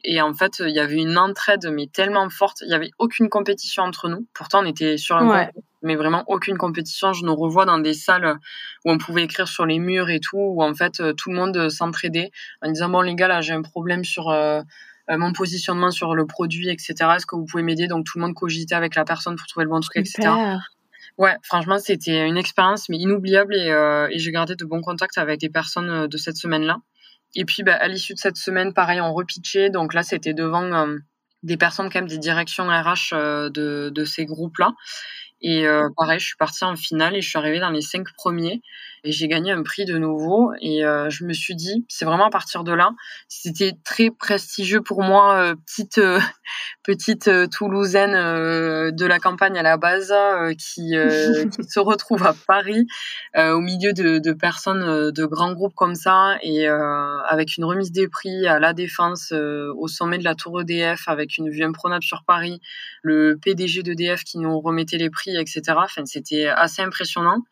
[0.03, 2.63] Et en fait, il y avait une entraide, mais tellement forte.
[2.63, 4.27] Il n'y avait aucune compétition entre nous.
[4.35, 5.51] Pourtant, on était sur un ouais.
[5.83, 7.13] mais vraiment aucune compétition.
[7.13, 8.37] Je nous revois dans des salles
[8.85, 11.69] où on pouvait écrire sur les murs et tout, où en fait, tout le monde
[11.69, 12.31] s'entraidait
[12.63, 14.29] en disant, bon les gars, là, j'ai un problème sur...
[14.29, 14.63] Euh, euh,
[15.17, 16.95] mon positionnement sur le produit, etc.
[17.17, 19.65] Est-ce que vous pouvez m'aider Donc tout le monde cogitait avec la personne pour trouver
[19.65, 20.31] le bon truc, etc.
[21.19, 25.19] Ouais, franchement, c'était une expérience mais inoubliable et, euh, et j'ai gardé de bons contacts
[25.19, 26.79] avec des personnes euh, de cette semaine-là.
[27.35, 29.71] Et puis, bah, à l'issue de cette semaine, pareil, on repitchait.
[29.71, 30.89] Donc là, c'était devant
[31.43, 34.73] des personnes, quand même, des directions RH de, de ces groupes-là.
[35.41, 35.65] Et
[35.97, 38.63] pareil, je suis partie en finale et je suis arrivée dans les cinq premiers
[39.05, 40.53] et j'ai gagné un prix de nouveau.
[40.61, 42.91] Et euh, je me suis dit, c'est vraiment à partir de là,
[43.29, 46.21] c'était très prestigieux pour moi, euh, petite euh,
[46.85, 50.13] petite Toulousaine de la campagne à la base,
[50.59, 50.93] qui,
[51.57, 52.87] qui, se retrouve à Paris
[53.37, 58.09] au milieu de, de, personnes de grands groupes comme ça et avec une remise des
[58.09, 62.25] prix à la Défense au sommet de la Tour EDF avec une vue imprenable sur
[62.27, 62.61] Paris,
[63.03, 65.63] le PDG d'EDF qui nous remettait les prix, etc.
[65.77, 67.45] Enfin, c'était assez impressionnant.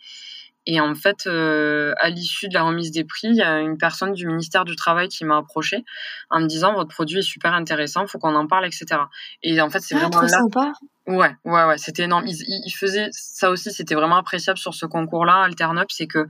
[0.70, 3.78] Et en fait, euh, à l'issue de la remise des prix, il y a une
[3.78, 5.83] personne du ministère du Travail qui m'a approché
[6.28, 8.85] en me disant votre produit est super intéressant, faut qu'on en parle, etc.
[9.42, 10.28] Et en fait, c'est ah, vraiment trop là.
[10.28, 10.72] sympa.
[11.07, 12.26] Ouais, ouais, ouais, c'était énorme.
[12.26, 16.26] Ils, ils faisaient ça aussi, c'était vraiment appréciable sur ce concours-là, Alternup, c'est que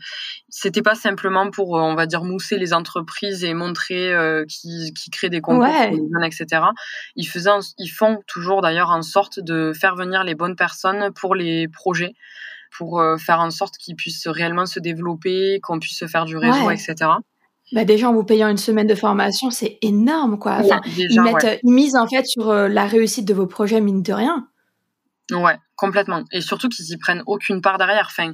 [0.48, 4.94] c'était pas simplement pour, euh, on va dire, mousser les entreprises et montrer euh, qui,
[4.94, 5.88] qui créent des concours Ouais.
[5.88, 6.62] pour les jeunes, etc.
[7.16, 11.12] Ils faisaient, en- ils font toujours d'ailleurs en sorte de faire venir les bonnes personnes
[11.12, 12.14] pour les projets,
[12.76, 16.66] pour euh, faire en sorte qu'ils puissent réellement se développer, qu'on puisse faire du réseau,
[16.66, 16.74] Ouais.
[16.74, 16.94] etc.
[17.72, 20.52] Bah déjà, en vous payant une semaine de formation, c'est énorme, quoi.
[20.61, 21.61] Enfin, Ouais, ils mettent, ouais.
[21.62, 24.48] ils misent en fait sur euh, la réussite de vos projets, mine de rien.
[25.31, 26.22] Ouais, complètement.
[26.33, 28.09] Et surtout qu'ils y prennent aucune part derrière.
[28.11, 28.33] Enfin,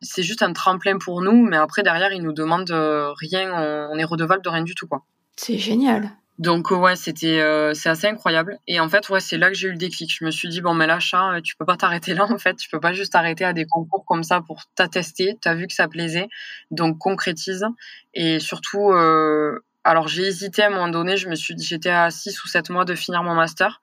[0.00, 3.88] c'est juste un tremplin pour nous, mais après derrière ils nous demandent euh, rien, on,
[3.94, 5.04] on est redevable de rien du tout quoi.
[5.36, 6.10] C'est génial.
[6.38, 8.58] Donc ouais, c'était euh, c'est assez incroyable.
[8.66, 10.14] Et en fait ouais, c'est là que j'ai eu le déclic.
[10.18, 12.38] Je me suis dit bon mais là chat, euh, tu peux pas t'arrêter là en
[12.38, 15.38] fait, tu peux pas juste arrêter à des concours comme ça pour t'attester.
[15.40, 16.28] T'as vu que ça plaisait,
[16.70, 17.64] donc concrétise.
[18.12, 21.16] Et surtout, euh, alors j'ai hésité à un moment donné.
[21.16, 23.80] Je me suis dit j'étais à 6 ou 7 mois de finir mon master.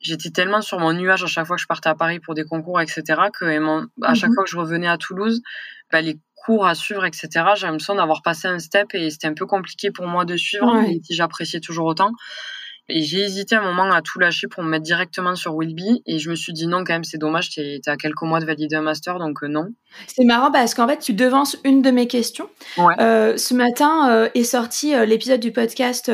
[0.00, 2.44] J'étais tellement sur mon nuage à chaque fois que je partais à Paris pour des
[2.44, 3.02] concours, etc.,
[3.36, 3.44] que
[4.04, 4.34] à chaque Mhm.
[4.34, 5.42] fois que je revenais à Toulouse,
[5.90, 9.34] bah, les cours à suivre, etc., j'avais l'impression d'avoir passé un step et c'était un
[9.34, 10.82] peu compliqué pour moi de suivre, Ouais.
[10.82, 12.12] même si j'appréciais toujours autant.
[12.90, 16.02] Et j'ai hésité un moment à tout lâcher pour me mettre directement sur Willby.
[16.06, 18.46] Et je me suis dit non, quand même, c'est dommage, t'es à quelques mois de
[18.46, 19.68] valider un master, donc euh, non.
[20.06, 22.48] C'est marrant parce qu'en fait, tu devances une de mes questions.
[22.78, 22.94] Ouais.
[23.00, 26.10] Euh, ce matin euh, est sorti l'épisode du podcast.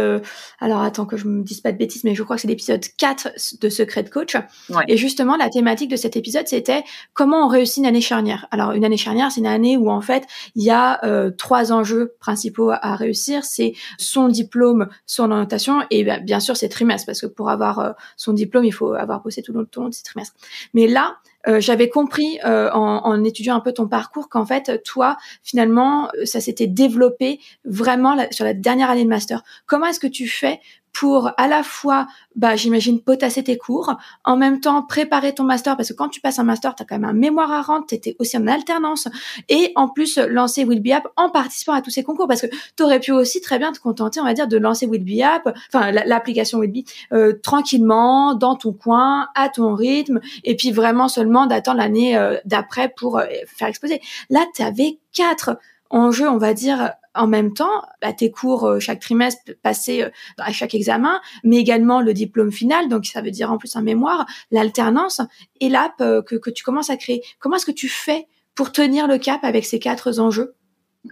[0.61, 2.85] alors, attends que je me dise pas de bêtises, mais je crois que c'est l'épisode
[2.99, 3.29] 4
[3.61, 4.37] de Secret de Coach.
[4.71, 4.85] Ouais.
[4.89, 6.83] Et justement, la thématique de cet épisode, c'était
[7.13, 8.47] comment on réussit une année charnière.
[8.51, 10.25] Alors, une année charnière, c'est une année où en fait,
[10.57, 11.01] il y a
[11.39, 13.45] trois enjeux principaux à, réussir.
[13.45, 17.79] C'est son diplôme, son orientation, et ben, bien sûr, c'est trimestre, parce que pour avoir
[17.79, 20.37] euh, son diplôme, il faut avoir bossé tout le long de ses trimestres.
[20.73, 25.17] Mais là, euh, j'avais compris euh, en, étudiant un peu ton parcours qu'en fait, toi,
[25.43, 29.43] finalement, ça s'était développé vraiment sur la dernière année de master.
[29.67, 30.61] Comment est-ce que tu fais
[30.95, 35.77] pour à la fois, bah, j'imagine, potasser tes cours, en même temps préparer ton master,
[35.77, 37.85] parce que quand tu passes un master, tu as quand même un mémoire à rendre,
[37.87, 39.09] tu aussi en alternance,
[39.49, 42.47] et en plus lancer Will Be App en participant à tous ces concours, parce que
[42.77, 45.21] tu aurais pu aussi très bien te contenter, on va dire, de lancer Will Be
[45.23, 50.55] App, enfin la- l'application Will Be, euh, tranquillement, dans ton coin, à ton rythme, et
[50.55, 54.01] puis vraiment seulement d'attendre l'année euh, d'après pour euh, faire exposer.
[54.31, 55.59] Là, tu avais quatre
[55.95, 60.11] enjeux, on va dire, en même temps, bah, tes cours euh, chaque trimestre passés euh,
[60.39, 63.83] à chaque examen, mais également le diplôme final, donc ça veut dire en plus un
[63.83, 65.21] mémoire, l'alternance
[65.61, 67.23] et l'app euh, que tu commences à créer.
[67.39, 70.55] Comment est-ce que tu fais pour tenir le cap avec ces quatre enjeux?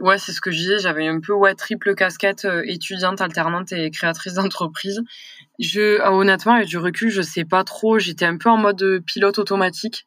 [0.01, 0.79] Ouais, c'est ce que je disais.
[0.79, 5.03] J'avais un peu ouais triple casquette euh, étudiante, alternante et créatrice d'entreprise.
[5.59, 7.99] Je ah, honnêtement avec du recul, je sais pas trop.
[7.99, 10.07] J'étais un peu en mode euh, pilote automatique.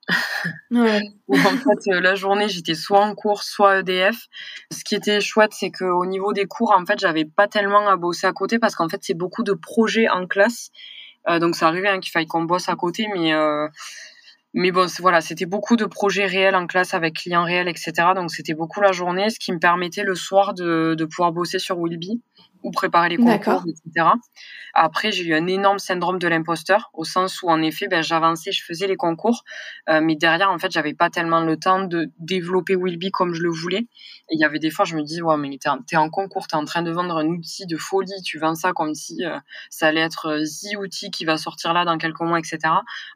[0.72, 1.02] Ouais.
[1.28, 4.28] où en fait euh, la journée j'étais soit en cours soit EDF.
[4.72, 7.88] Ce qui était chouette c'est que au niveau des cours en fait j'avais pas tellement
[7.88, 10.72] à bosser à côté parce qu'en fait c'est beaucoup de projets en classe.
[11.28, 13.68] Euh, donc ça arrivait hein, qu'il faille qu'on bosse à côté mais euh,
[14.56, 17.92] mais bon voilà c'était beaucoup de projets réels en classe avec clients réels etc.
[18.16, 21.60] Donc c'était beaucoup la journée ce qui me permettait le soir de, de pouvoir bosser
[21.60, 22.22] sur Willby
[22.64, 24.08] ou préparer les concours etc.
[24.78, 28.52] Après, j'ai eu un énorme syndrome de l'imposteur, au sens où, en effet, ben, j'avançais,
[28.52, 29.46] je faisais les concours,
[29.88, 33.42] euh, mais derrière, en fait, j'avais pas tellement le temps de développer Willby comme je
[33.42, 33.88] le voulais.
[34.30, 36.56] Et il y avait des fois, je me dis, ouais, mais t'es en, concours, t'es
[36.56, 39.38] en train de vendre un outil de folie, tu vends ça comme si euh,
[39.70, 42.58] ça allait être euh, the outil qui va sortir là dans quelques mois, etc.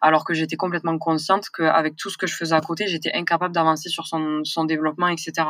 [0.01, 3.55] Alors que j'étais complètement consciente qu'avec tout ce que je faisais à côté, j'étais incapable
[3.55, 5.47] d'avancer sur son, son développement, etc.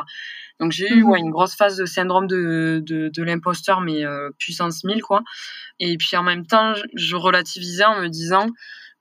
[0.60, 4.30] Donc j'ai eu ouais, une grosse phase de syndrome de, de, de l'imposteur, mais euh,
[4.38, 5.22] puissance 1000, quoi.
[5.78, 8.46] Et puis en même temps, je relativisais en me disant,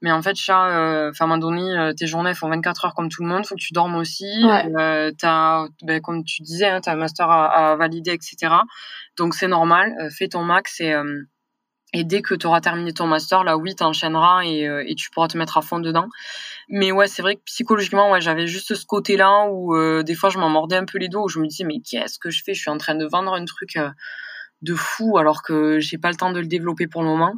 [0.02, 2.86] mais en fait, chat, euh, enfin, à un moment donné, euh, tes journées font 24
[2.86, 4.44] heures comme tout le monde, faut que tu dormes aussi.
[4.44, 4.72] Ouais.
[4.78, 8.54] Euh, t'as, ben, comme tu disais, hein, t'as un master à, à valider, etc.
[9.18, 10.96] Donc c'est normal, fais ton max et,
[11.94, 15.10] et dès que tu auras terminé ton master, là oui, t'enchaîneras et, euh, et tu
[15.10, 16.08] pourras te mettre à fond dedans.
[16.70, 20.30] Mais ouais, c'est vrai que psychologiquement, ouais, j'avais juste ce côté-là où euh, des fois
[20.30, 22.44] je m'en mordais un peu les dos, où je me disais mais qu'est-ce que je
[22.44, 22.54] fais?
[22.54, 23.90] Je suis en train de vendre un truc euh,
[24.62, 27.34] de fou alors que j'ai pas le temps de le développer pour le moment.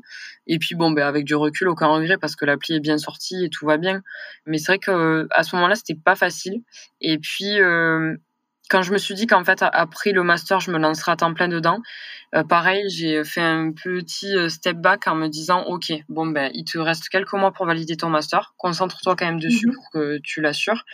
[0.48, 3.46] Et puis bon, ben avec du recul, aucun regret parce que l'appli est bien sortie
[3.46, 4.02] et tout va bien.
[4.46, 6.62] Mais c'est vrai que à ce moment-là, c'était pas facile.
[7.00, 8.16] Et puis euh,
[8.70, 11.34] quand je me suis dit qu'en fait après le master, je me lancerais à temps
[11.34, 11.82] plein dedans,
[12.36, 16.50] euh, pareil, j'ai fait un petit euh, step back en me disant ok, bon ben
[16.54, 19.74] il te reste quelques mois pour valider ton master, concentre-toi quand même dessus Mhm.
[19.76, 20.86] pour que tu l'assures.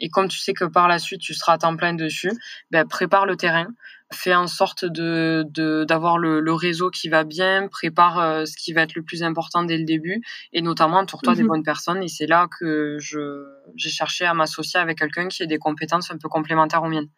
[0.00, 2.32] Et comme tu sais que par la suite tu seras à temps plein dessus,
[2.70, 3.68] ben, prépare le terrain,
[4.12, 5.44] fais en sorte de
[5.84, 9.22] d'avoir le, le, réseau qui va bien, prépare euh, ce qui va être le plus
[9.22, 10.20] important dès le début,
[10.52, 11.48] et notamment entoure-toi des mhm.
[11.48, 12.02] bonnes personnes.
[12.02, 13.44] Et c'est là que je
[13.76, 17.08] j'ai cherché à m'associer avec quelqu'un qui ait des compétences un peu complémentaires aux miennes.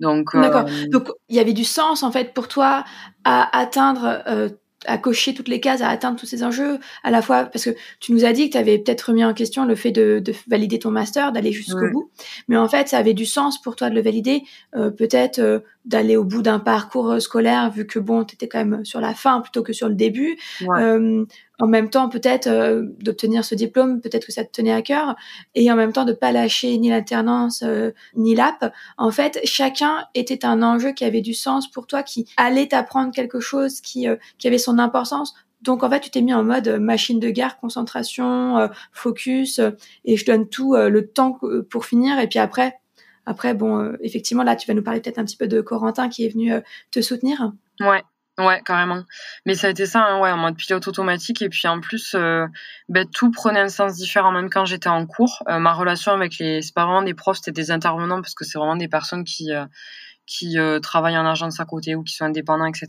[0.00, 0.66] Donc, D'accord.
[0.68, 2.84] Euh, Donc, il y avait du sens, en fait, pour toi
[3.22, 4.48] à atteindre euh,
[4.86, 7.70] à cocher toutes les cases, à atteindre tous ces enjeux, à la fois parce que
[8.00, 10.34] tu nous as dit que tu avais peut-être remis en question le fait de, de
[10.48, 12.10] valider ton master, d'aller jusqu'au bout,
[12.48, 14.42] mais en fait ça avait du sens pour toi de le valider,
[14.76, 18.48] euh, peut-être euh, d'aller au bout d'un parcours euh, scolaire vu que bon, tu étais
[18.48, 20.38] quand même sur la fin plutôt que sur le début.
[20.62, 21.24] Euh,
[21.60, 25.14] en même temps, peut-être euh, d'obtenir ce diplôme, peut-être que ça te tenait à cœur,
[25.54, 27.64] et en même temps de pas lâcher ni l'alternance
[28.14, 28.72] ni l'app.
[28.98, 33.12] En fait, chacun était un enjeu qui avait du sens pour toi, qui allait t'apprendre
[33.12, 34.06] quelque chose, qui
[34.38, 35.34] qui avait son importance.
[35.62, 39.60] Donc en fait, tu t'es mis en mode machine de guerre, concentration, focus,
[40.04, 41.38] et je donne tout le temps
[41.70, 42.78] pour finir, et puis après,
[43.26, 46.08] après, bon, euh, effectivement, là, tu vas nous parler peut-être un petit peu de Corentin
[46.08, 47.52] qui est venu euh, te soutenir.
[47.80, 48.02] Ouais.
[48.38, 49.04] Ouais, carrément.
[49.46, 51.40] Mais ça a été ça, hein, ouais, en mode pilote automatique.
[51.42, 52.46] Et puis en plus, euh,
[52.88, 55.42] ben, tout prenait un sens différent, même quand j'étais en cours.
[55.46, 58.88] ma relation avec les, parents des profs, c'était des intervenants, parce que c'est vraiment des
[58.88, 59.52] personnes qui,
[60.26, 62.86] qui euh, travaillent en agence à côté ou qui sont indépendants, etc.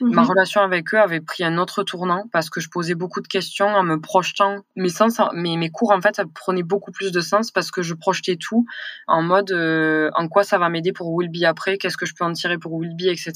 [0.00, 0.28] Ma mhm.
[0.28, 3.68] relation avec eux avait pris un autre tournant parce que je posais beaucoup de questions
[3.68, 4.58] en me projetant.
[4.76, 7.94] Mes sens, mes, mes cours en fait prenaient beaucoup plus de sens parce que je
[7.94, 8.66] projetais tout
[9.06, 12.24] en mode euh, en quoi ça va m'aider pour Willby après, qu'est-ce que je peux
[12.24, 13.32] en tirer pour Willby, etc.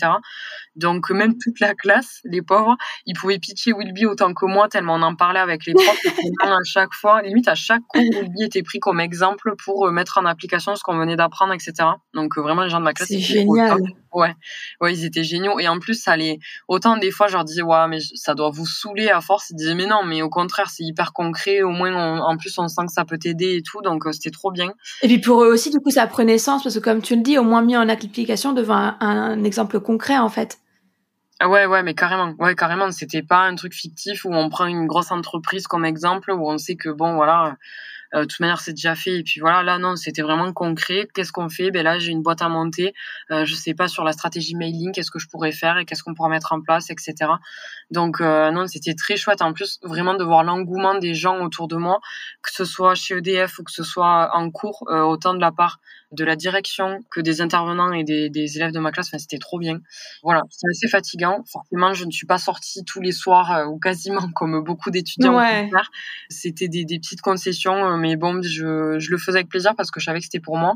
[0.77, 4.95] Donc même toute la classe, les pauvres, ils pouvaient pitcher Willby autant que moi tellement
[4.95, 5.87] on en parlait avec les profs.
[6.43, 10.19] à chaque fois, limite à chaque cours, Willby était pris comme exemple pour euh, mettre
[10.19, 11.73] en application ce qu'on venait d'apprendre, etc.
[12.15, 13.81] Donc vraiment les gens de ma classe génial.
[14.13, 14.35] Ouais,
[14.81, 15.59] ouais, ils étaient géniaux.
[15.59, 16.39] Et en plus, ça allait.
[16.67, 19.51] Autant des fois, je leur disais, ouais, mais ça doit vous saouler à force.
[19.51, 21.63] Ils disaient, mais non, mais au contraire, c'est hyper concret.
[21.63, 23.83] Au moins, en plus, on sent que ça peut t'aider et tout.
[23.83, 24.73] Donc, euh, c'était trop bien.
[25.03, 27.23] Et puis pour eux aussi, du coup, ça prenait sens parce que, comme tu le
[27.23, 30.59] dis, au moins mis en application devant un, exemple concret, en fait.
[31.41, 32.91] Ah ouais, ouais, mais carrément, ouais, carrément.
[32.91, 36.59] C'était pas un truc fictif où on prend une grosse entreprise comme exemple, où on
[36.59, 37.57] sait que bon, voilà,
[38.15, 39.19] de toute manière c'est déjà fait.
[39.19, 41.09] Et puis voilà là non c'était vraiment concret.
[41.15, 41.71] Qu'est-ce qu'on fait?
[41.71, 42.95] Ben là j'ai une boîte à monter.
[43.31, 46.03] Euh, je sais pas sur la stratégie mailing qu'est-ce que je pourrais faire et qu'est-ce
[46.03, 47.33] qu'on pourra mettre en place etc
[47.91, 49.43] donc euh, non c'était très chouette.
[49.43, 52.01] En plus vraiment de voir l'engouement des gens autour de moi
[52.43, 55.53] que ce soit chez EDF ou que ce soit en cours euh, autant de la
[55.53, 55.81] part
[56.13, 59.09] de la direction que des intervenants et des, des élèves de ma classe.
[59.09, 59.81] Enfin, c'était trop bien.
[60.23, 61.45] Voilà, c'est assez fatigant.
[61.51, 65.37] Forcément, je ne suis pas sortie tous les soirs euh, ou quasiment comme beaucoup d'étudiants.
[65.37, 65.71] Ouais.
[66.31, 69.91] C'était des, des, petites concessions, euh, mais bon, je, je le faisais avec plaisir parce
[69.91, 70.75] que je savais que c'était pour moi.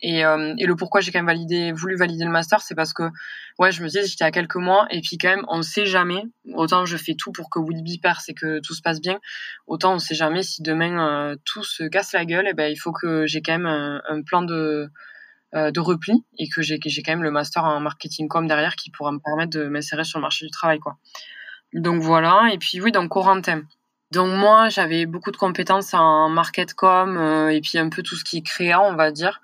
[0.00, 2.92] Et, euh, et, le pourquoi j'ai quand même validé, voulu valider le master, c'est parce
[2.92, 3.02] que
[3.58, 5.86] ouais, je me disais j'étais à quelques mois et puis quand même on ne sait
[5.86, 6.22] jamais.
[6.54, 9.18] Autant je fais tout pour que Willby perce et que tout se passe bien,
[9.66, 12.46] autant on sait jamais si demain euh, tout se casse la gueule.
[12.46, 14.88] Et ben il faut que j'ai quand même un, un plan de
[15.54, 18.76] euh, de repli et que j'ai j'ai quand même le master en marketing com derrière
[18.76, 20.96] qui pourra me permettre de m'insérer sur le marché du travail quoi.
[21.72, 23.64] Donc voilà et puis oui donc Corentin.
[24.10, 28.16] Donc moi, j'avais beaucoup de compétences en market com euh, et puis un peu tout
[28.16, 29.42] ce qui est créant, on va dire.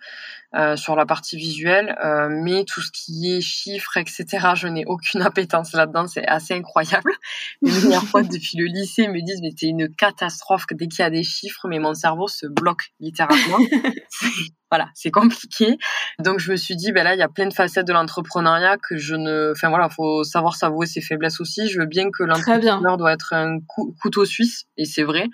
[0.57, 4.85] Euh, sur la partie visuelle, euh, mais tout ce qui est chiffres, etc., je n'ai
[4.87, 7.13] aucune appétence là-dedans, c'est assez incroyable.
[7.63, 11.03] Les meilleures potes depuis le lycée me disent mais c'est une catastrophe dès qu'il y
[11.03, 13.59] a des chiffres, mais mon cerveau se bloque littéralement.
[14.71, 15.77] voilà, c'est compliqué.
[16.21, 18.77] Donc je me suis dit ben là il y a plein de facettes de l'entrepreneuriat
[18.77, 21.69] que je ne, enfin voilà, faut savoir s'avouer ses faiblesses aussi.
[21.69, 23.59] Je veux bien que l'entrepreneur doit être un
[24.01, 25.27] couteau suisse et c'est vrai,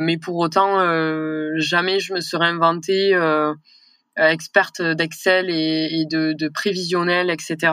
[0.00, 3.54] mais pour autant euh, jamais je me serais inventé euh,
[4.16, 7.72] experte d'Excel et, de, de, prévisionnel, etc.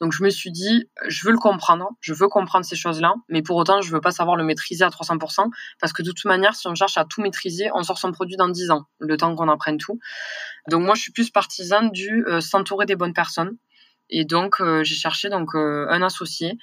[0.00, 3.42] Donc je me suis dit, je veux le comprendre, je veux comprendre ces choses-là, mais
[3.42, 5.48] pour autant, je veux pas savoir le maîtriser à 300%,
[5.80, 8.36] parce que de toute manière, si on cherche à tout maîtriser, on sort son produit
[8.36, 9.98] dans 10 ans, le temps qu'on apprenne tout.
[10.68, 13.56] Donc moi, je suis plus partisane du euh, s'entourer des bonnes personnes.
[14.10, 16.58] Et donc, euh, j'ai cherché donc un associé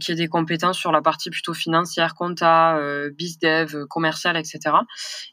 [0.00, 2.78] qui a des compétences sur la partie plutôt financière, compta,
[3.16, 4.58] bizdev, commercial, etc.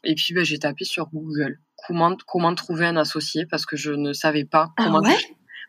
[0.04, 3.92] Et puis, ben, j'ai tapé sur Google comment, comment trouver un associé parce que je
[3.92, 5.00] ne savais pas ah comment.
[5.00, 5.16] ouais?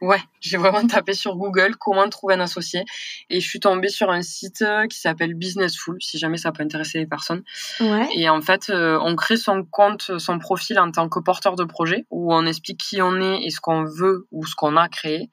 [0.01, 2.85] Ouais, j'ai vraiment tapé sur Google comment trouver un associé
[3.29, 6.63] et je suis tombée sur un site euh, qui s'appelle Businessful, si jamais ça peut
[6.63, 7.43] intéresser les personnes.
[7.81, 8.07] Ouais.
[8.15, 11.65] Et en fait, euh, on crée son compte, son profil en tant que porteur de
[11.65, 14.87] projet où on explique qui on est et ce qu'on veut ou ce qu'on a
[14.87, 15.29] créé.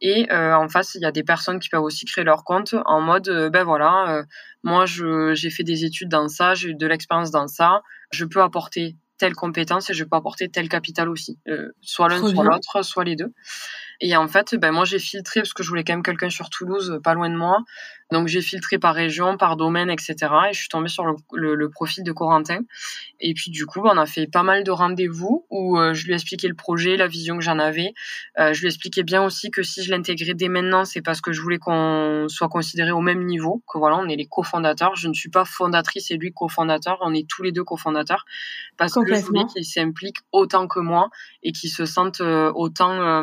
[0.00, 2.74] Et euh, en face, il y a des personnes qui peuvent aussi créer leur compte
[2.86, 4.24] en mode, ben voilà,
[4.64, 8.42] moi j'ai fait des études dans ça, j'ai eu de l'expérience dans ça, je peux
[8.42, 11.38] apporter telle compétence et je peux apporter tel capital aussi.
[11.48, 13.32] Euh, soit l'un, soit l'autre, soit les deux.
[14.00, 16.50] Et en fait, ben, moi, j'ai filtré parce que je voulais quand même quelqu'un sur
[16.50, 17.58] Toulouse, pas loin de moi.
[18.10, 20.16] Donc j'ai filtré par région, par domaine, etc.
[20.48, 22.60] Et je suis tombée sur le, profil de Corentin.
[23.20, 26.14] Et puis du coup, on a fait pas mal de rendez-vous où euh, je lui
[26.14, 27.92] expliquais le projet, la vision que j'en avais.
[28.38, 31.32] Euh, je lui expliquais bien aussi que si je l'intégrais dès maintenant, c'est parce que
[31.32, 34.96] je voulais qu'on soit considéré au même niveau, que voilà, on est les cofondateurs.
[34.96, 38.24] Je ne suis pas fondatrice et lui cofondateur, on est tous les deux cofondateurs
[38.78, 41.10] parce que je voulais qu'il s'implique autant que moi
[41.42, 43.22] et qu'il se sente euh, autant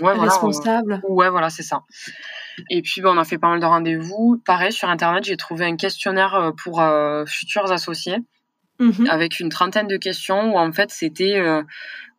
[0.00, 1.00] ouais, responsable.
[1.08, 1.82] ouais, voilà, c'est ça.
[2.70, 4.40] Et puis, on a fait pas mal de rendez-vous.
[4.44, 8.18] Pareil, sur Internet, j'ai trouvé un questionnaire euh, pour euh, futurs associés.
[8.80, 9.06] Mhm.
[9.08, 11.62] avec une trentaine de questions où en fait c'était euh,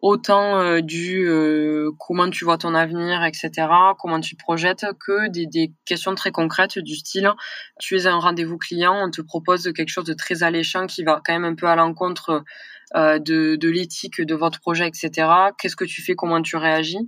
[0.01, 1.27] autant du
[1.99, 3.67] comment tu vois ton avenir, etc.,
[3.99, 7.29] comment tu projettes, que des, des, questions très concrètes du style
[7.77, 11.21] tu es un rendez-vous client, on te propose quelque chose de très alléchant qui va
[11.25, 12.45] quand même un peu à l'encontre
[12.93, 15.27] de, de l'éthique de votre projet, etc.
[15.59, 17.05] Qu'est-ce que tu fais, comment tu réagis?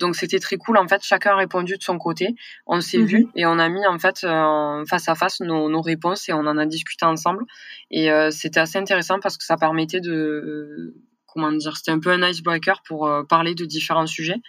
[0.00, 0.76] Donc c'était très cool.
[0.76, 2.34] En fait, chacun a répondu de son côté.
[2.66, 3.06] On s'est mhm.
[3.06, 6.32] vu et on a mis en fait euh, face à face nos, nos, réponses et
[6.32, 7.44] on en a discuté ensemble.
[7.90, 10.94] Et euh, c'était assez intéressant parce que ça permettait de
[11.26, 14.40] comment dire, c'était un peu un icebreaker pour parler de différents sujets.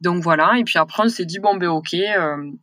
[0.00, 1.94] Donc voilà, et puis après on s'est dit bon ben ok,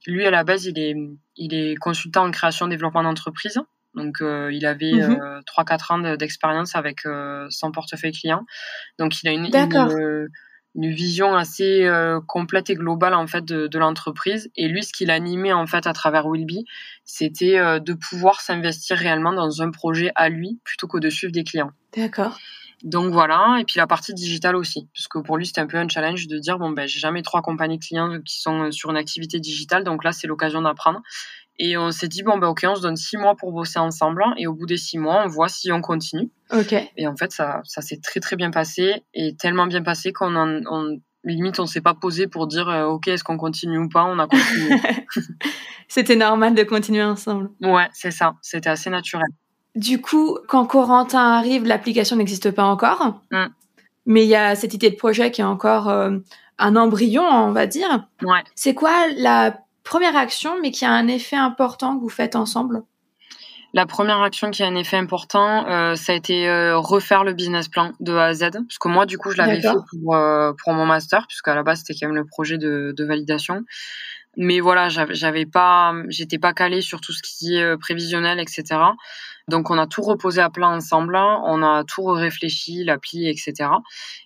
[0.05, 0.95] lui à la base il est
[1.35, 3.59] il est consultant en création développement d'entreprise.
[3.95, 8.43] Donc, euh, il avait euh, 3-4 ans d'expérience avec euh, son portefeuille client.
[8.97, 10.27] Donc, il a une, une,
[10.75, 14.49] une, vision assez euh, complète et globale en fait de, de l'entreprise.
[14.55, 16.65] Et lui, ce qu'il animait en fait à travers Willby,
[17.05, 21.43] c'était de pouvoir s'investir réellement dans un projet à lui plutôt que de suivre des
[21.43, 21.71] clients.
[21.95, 22.37] D'accord.
[22.83, 25.87] Donc voilà, et puis la partie digitale aussi, puisque pour lui c'était un peu un
[25.87, 29.39] challenge de dire bon ben j'ai jamais trois compagnies clients qui sont sur une activité
[29.39, 31.01] digitale, donc là c'est l'occasion d'apprendre.
[31.59, 34.23] Et on s'est dit, bon, ben, ok, on se donne six mois pour bosser ensemble.
[34.37, 36.29] Et au bout des six mois, on voit si on continue.
[36.51, 36.73] Ok.
[36.97, 39.03] Et en fait, ça, ça s'est très, très bien passé.
[39.13, 42.85] Et tellement bien passé qu'on en, on, limite, on s'est pas posé pour dire, euh,
[42.85, 44.03] ok, est-ce qu'on continue ou pas?
[44.03, 44.79] On a continué.
[45.87, 47.51] C'était normal de continuer ensemble.
[47.61, 48.33] Ouais, c'est ça.
[48.41, 49.27] C'était assez naturel.
[49.75, 53.21] Du coup, quand Corentin arrive, l'application n'existe pas encore.
[53.31, 53.45] Mm.
[54.05, 56.17] Mais il y a cette idée de projet qui est encore euh,
[56.57, 58.07] un embryon, on va dire.
[58.21, 58.43] Ouais.
[58.55, 62.83] C'est quoi la première action, mais qui a un effet important que vous faites ensemble?
[63.75, 67.33] La première action qui a un effet important, euh, ça a été euh, refaire le
[67.33, 68.51] business plan de A à Z.
[68.51, 71.63] Parce que moi, du coup, je l'avais fait pour, euh, pour mon master, puisqu'à la
[71.63, 73.63] base, c'était quand même le projet de, de validation.
[74.37, 78.79] Mais voilà, j'avais pas, j'étais pas calée sur tout ce qui est prévisionnel, etc.
[79.49, 83.69] Donc on a tout reposé à plat ensemble, on a tout réfléchi, l'appli, etc.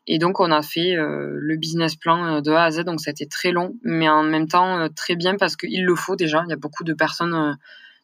[0.05, 2.83] Et donc on a fait le business plan de A à Z.
[2.83, 5.95] Donc ça a été très long, mais en même temps très bien parce qu'il le
[5.95, 6.43] faut déjà.
[6.45, 7.57] Il y a beaucoup de personnes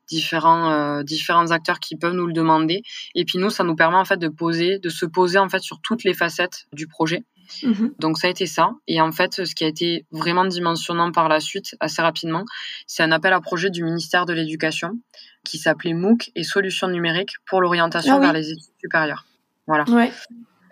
[0.08, 2.84] différents euh, différents acteurs qui peuvent nous le demander
[3.16, 5.62] et puis nous ça nous permet en fait de poser de se poser en fait
[5.62, 7.24] sur toutes les facettes du projet
[7.64, 7.94] mhm.
[8.00, 11.30] donc ça a été ça et en fait ce qui a été vraiment dimensionnant par
[11.30, 12.44] la suite assez rapidement
[12.86, 15.00] c'est un appel à projet du ministère de l'éducation
[15.44, 19.26] qui s'appelait MOOC et solutions numériques pour l'orientation ah vers les études supérieures.
[19.68, 19.86] Voilà.
[19.90, 20.12] Ouais.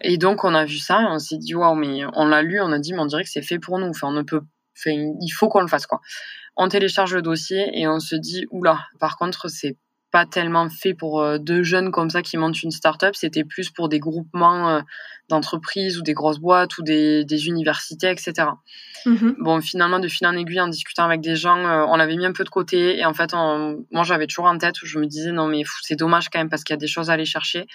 [0.02, 2.60] et donc on a vu ça et on s'est dit waouh mais on l'a lu
[2.60, 3.88] on a dit mais on dirait que c'est fait pour nous.
[3.88, 4.42] Enfin on ne peut
[4.78, 6.02] enfin, il faut qu'on le fasse quoi.
[6.58, 9.78] On télécharge le dossier et on se dit oula, par contre, c'est
[10.12, 13.70] pas tellement fait pour euh, deux jeunes comme ça qui montent une start-up, c'était plus
[13.70, 14.82] pour des groupements euh,
[15.30, 18.50] d'entreprises ou des grosses boîtes ou des, universités, etc.
[19.06, 19.36] Mm-hmm.
[19.40, 22.26] Bon, finalement, de fil en aiguille, en discutant avec des gens, euh, on l'avait mis
[22.26, 25.06] un peu de côté et en fait, moi, j'avais toujours en tête où je me
[25.06, 27.26] disais non mais c'est dommage quand même parce qu'il y a des choses à aller
[27.26, 27.66] chercher.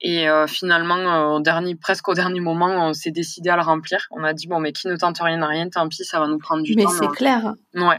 [0.00, 4.06] Et finalement, au dernier, presque au dernier moment, on s'est décidé à le remplir.
[4.10, 6.26] On a dit bon mais qui ne tente rien n'a rien, tant pis, ça va
[6.26, 6.82] nous prendre du temps.
[6.90, 7.54] Mais c'est clair.
[7.74, 7.98] Ouais.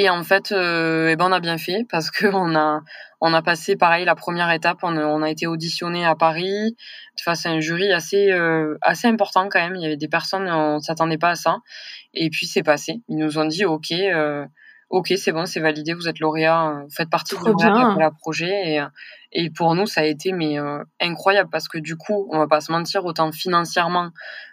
[0.00, 2.82] Et en fait, euh, eh ben on a bien fait parce que on a
[3.20, 4.78] on a passé pareil la première étape.
[4.84, 6.76] On a, on a été auditionné à Paris
[7.20, 9.74] face à un jury assez euh, assez important quand même.
[9.74, 11.56] Il y avait des personnes, on s'attendait pas à ça.
[12.14, 13.02] Et puis c'est passé.
[13.08, 13.90] Ils nous ont dit ok.
[13.90, 14.46] Euh,
[14.90, 18.76] ok, c'est bon, c'est validé, vous êtes lauréat, vous faites partie du de projet.
[18.76, 18.82] Et,
[19.32, 20.56] et pour nous, ça a été mais
[20.98, 24.12] incroyable parce que du coup, on va pas se mentir, autant financièrement,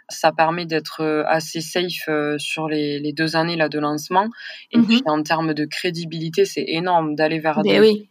[0.10, 4.28] ça permet d'être euh, assez safe euh, sur les, les, deux années là de lancement.
[4.72, 5.03] Et puis mhm.
[5.06, 8.10] en termes de crédibilité, c'est énorme d'aller vers ben des,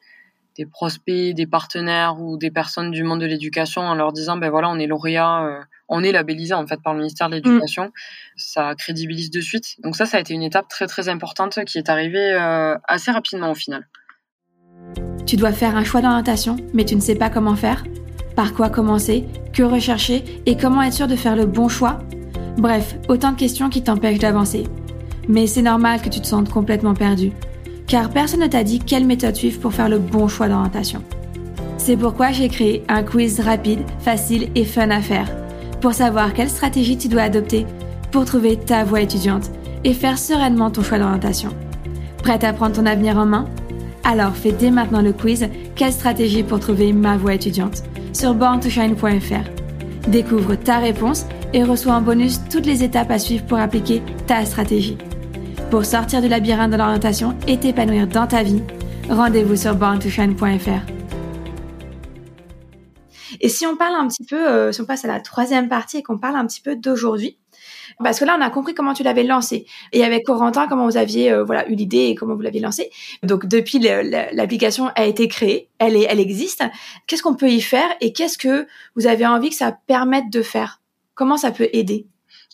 [0.57, 4.51] des, prospects, des partenaires ou des personnes du monde de l'éducation en leur disant ben
[4.51, 7.87] voilà, on est lauréat, euh, on est labellisé en fait par le ministère de l'éducation.
[7.87, 7.93] Mm.
[8.37, 9.77] Ça crédibilise de suite.
[9.83, 12.33] Donc ça, ça a été une étape très très importante qui est arrivée
[12.89, 13.87] assez rapidement au final.
[15.27, 17.83] Tu dois faire un choix d'orientation, mais tu ne sais pas comment faire
[18.37, 19.25] par quoi commencer?
[19.53, 20.25] Que rechercher?
[20.47, 22.01] Et comment être sûr de faire le bon choix?
[22.59, 24.65] Bref, autant de questions qui t'empêchent d'avancer.
[25.29, 27.33] Mais c'est normal que tu te sentes complètement perdu.
[27.87, 31.03] Car personne ne t'a dit quelle méthode suivre pour faire le bon choix d'orientation.
[31.77, 35.31] C'est pourquoi j'ai créé un quiz rapide, facile et fun à faire.
[35.81, 37.67] Pour savoir quelle stratégie tu dois adopter
[38.11, 39.51] pour trouver ta voie étudiante
[39.85, 41.51] et faire sereinement ton choix d'orientation.
[42.23, 43.47] Prête à prendre ton avenir en main?
[44.05, 47.83] Alors fais dès maintenant le quiz Quelle stratégie pour trouver ma voie étudiante?
[48.13, 50.09] Sur borntoshine.fr.
[50.09, 51.25] Découvre ta réponse
[51.55, 54.99] et reçois en bonus toutes les étapes à suivre pour appliquer ta stratégie.
[55.71, 58.63] Pour sortir du labyrinthe de l'orientation et t'épanouir dans ta vie,
[59.09, 60.93] rendez-vous sur borntoshine.fr.
[63.41, 65.99] Et si on parle un petit peu, euh, si on passe à la troisième partie
[65.99, 67.39] et qu'on parle un petit peu d'aujourd'hui,
[68.03, 69.67] parce que là, on a compris comment tu l'avais lancé.
[69.93, 72.91] Et avec Corentin, comment vous aviez euh, voilà eu l'idée et comment vous l'aviez lancé.
[73.23, 76.65] Donc depuis, l'application a été créée, elle, est, elle existe.
[77.07, 78.67] Qu'est-ce qu'on peut y faire et qu'est-ce que
[78.97, 80.81] vous avez envie que ça permette de faire?
[81.15, 82.07] Comment ça peut aider?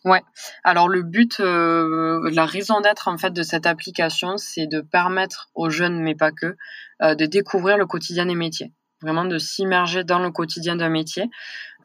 [0.04, 0.22] Ouais.
[0.64, 5.50] Alors le but, euh, la raison d'être en fait de cette application, c'est de permettre
[5.54, 6.56] aux jeunes, mais pas que,
[7.02, 8.72] euh, de découvrir le quotidien des métiers
[9.02, 11.30] vraiment de s'immerger dans le quotidien d'un métier.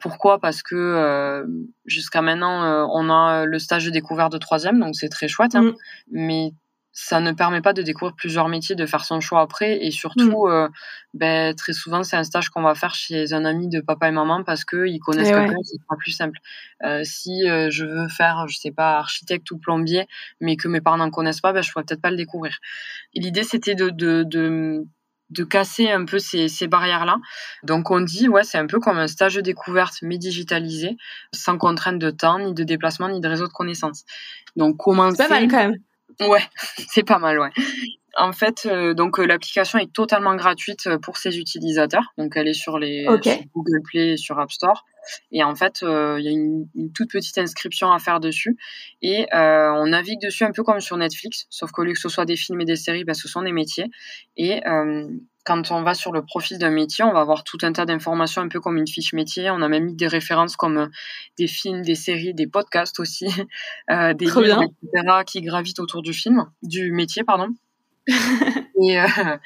[0.00, 0.40] Pourquoi?
[0.40, 1.46] Parce que euh,
[1.84, 5.54] jusqu'à maintenant, euh, on a le stage de découverte de troisième, donc c'est très chouette,
[5.54, 5.74] hein, mm.
[6.10, 6.52] mais
[6.92, 10.46] ça ne permet pas de découvrir plusieurs métiers, de faire son choix après, et surtout,
[10.46, 10.50] mm.
[10.50, 10.68] euh,
[11.12, 14.12] ben, très souvent, c'est un stage qu'on va faire chez un ami de papa et
[14.12, 16.38] maman parce qu'ils connaissent eh quelqu'un, c'est pas plus simple.
[17.04, 20.06] si je veux faire, je sais pas, architecte ou plombier,
[20.40, 22.58] mais que mes parents n'en connaissent pas, ben, je pourrais peut-être pas le découvrir.
[23.12, 24.86] Et l'idée, c'était de, de, de
[25.30, 27.16] de casser un peu ces, ces barrières-là.
[27.62, 30.96] Donc on dit, ouais, c'est un peu comme un stage de découverte mais digitalisé,
[31.32, 34.04] sans contrainte de temps, ni de déplacement, ni de réseau de connaissances.
[34.56, 35.16] Donc commencer...
[35.18, 35.76] C'est pas mal quand même.
[36.20, 36.42] Ouais,
[36.88, 37.50] c'est pas mal, ouais.
[38.18, 42.14] En fait, euh, donc euh, l'application est totalement gratuite euh, pour ses utilisateurs.
[42.16, 43.04] Donc elle est sur les
[43.54, 44.84] Google Play et sur App Store.
[45.30, 48.56] Et en fait, il y a une, toute petite inscription à faire dessus.
[49.02, 52.24] Et on navigue dessus un peu comme sur Netflix, sauf qu'au lieu que ce soit
[52.24, 53.86] des films et des séries, ben, ce sont des métiers.
[54.36, 54.62] Et
[55.44, 58.42] quand on va sur le profil d'un métier, on va avoir tout un tas d'informations,
[58.42, 59.48] un peu comme une fiche métier.
[59.48, 60.90] On a même mis des références comme
[61.38, 63.26] des films, des séries, des podcasts aussi,
[63.88, 67.50] des livres, etc., qui gravitent autour du film, du métier, pardon.
[68.82, 69.36] et, euh,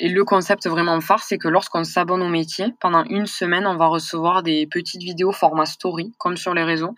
[0.00, 3.76] et le concept vraiment phare, c'est que lorsqu'on s'abonne au métier, pendant une semaine, on
[3.76, 6.94] va recevoir des petites vidéos format story, comme sur les réseaux,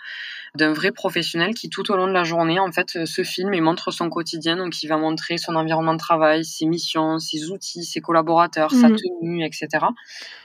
[0.55, 3.63] d'un vrai professionnel qui, tout au long de la journée, en fait, se filme et
[3.63, 4.57] montre son quotidien.
[4.57, 8.91] Donc, il va montrer son environnement de travail, ses missions, ses outils, ses collaborateurs, sa
[8.91, 8.97] mhm.
[8.97, 9.69] tenue, etc.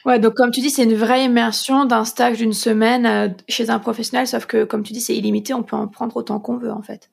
[0.06, 3.70] Ouais, donc comme tu dis, c'est une vraie immersion d'un stage d'une semaine euh, chez
[3.70, 6.56] un professionnel, sauf que, comme tu dis, c'est illimité, on peut en prendre autant qu'on
[6.56, 7.10] veut, en fait.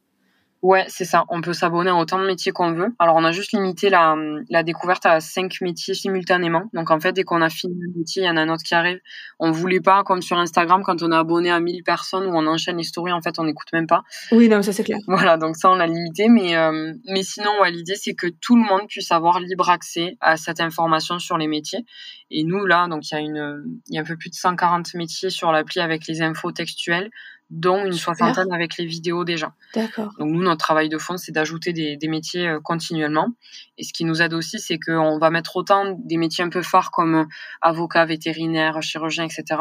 [0.62, 1.24] Ouais, c'est ça.
[1.28, 2.94] On peut s'abonner à autant de métiers qu'on veut.
[3.00, 4.14] Alors, on a juste limité la,
[4.48, 6.70] la découverte à cinq métiers simultanément.
[6.72, 8.62] Donc, en fait, dès qu'on a fini un métier, il y en a un autre
[8.62, 9.00] qui arrive.
[9.40, 12.46] On voulait pas, comme sur Instagram, quand on est abonné à 1000 personnes où on
[12.46, 14.02] enchaîne les stories, en fait, on n'écoute même pas.
[14.30, 14.98] Oui, non, ça c'est clair.
[15.08, 16.28] Voilà, donc ça, on l'a limité.
[16.28, 20.16] Mais, euh, mais sinon, ouais, l'idée, c'est que tout le monde puisse avoir libre accès
[20.20, 21.84] à cette information sur les métiers.
[22.30, 24.36] Et nous, là, donc, il y a une, il y a un peu plus de
[24.36, 27.10] 140 métiers sur l'appli avec les infos textuelles
[27.52, 29.52] dont une soixantaine avec les vidéos déjà.
[29.74, 30.14] D'accord.
[30.18, 33.28] Donc nous, notre travail de fond, c'est d'ajouter des, des, métiers euh, continuellement.
[33.76, 36.62] Et ce qui nous aide aussi, c'est qu'on va mettre autant des métiers un peu
[36.62, 37.24] phares comme euh,
[37.60, 39.60] avocat, vétérinaire, chirurgien, etc.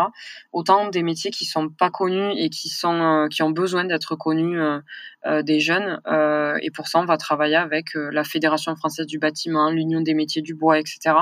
[0.53, 4.15] Autant des métiers qui sont pas connus et qui sont euh, qui ont besoin d'être
[4.15, 4.59] connus
[5.43, 5.99] des jeunes.
[6.61, 10.41] et pour ça, on va travailler avec la Fédération française du bâtiment, l'Union des métiers
[10.41, 11.15] du bois, etc.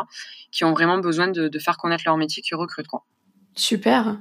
[0.52, 3.04] Qui ont vraiment besoin de, de faire connaître leur métier, qui recrutent quoi.
[3.56, 4.18] Super.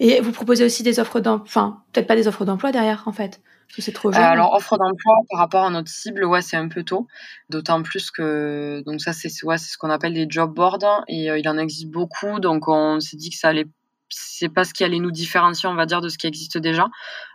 [0.00, 3.12] Et vous proposez aussi des offres d'emploi, enfin, peut-être pas des offres d'emploi derrière, en
[3.12, 3.40] fait,
[3.78, 4.22] c'est trop jeune.
[4.22, 7.06] alors, offre d'emploi par rapport à notre cible, ouais, c'est un peu tôt.
[7.50, 11.38] D'autant plus que, donc ça, c'est ouais, ce qu'on appelle des job boards, et euh,
[11.38, 13.66] il en existe beaucoup, donc on s'est dit que ça allait
[14.08, 16.88] c'est pas ce qui allait nous différencier, on va dire, de ce qui existe déjà.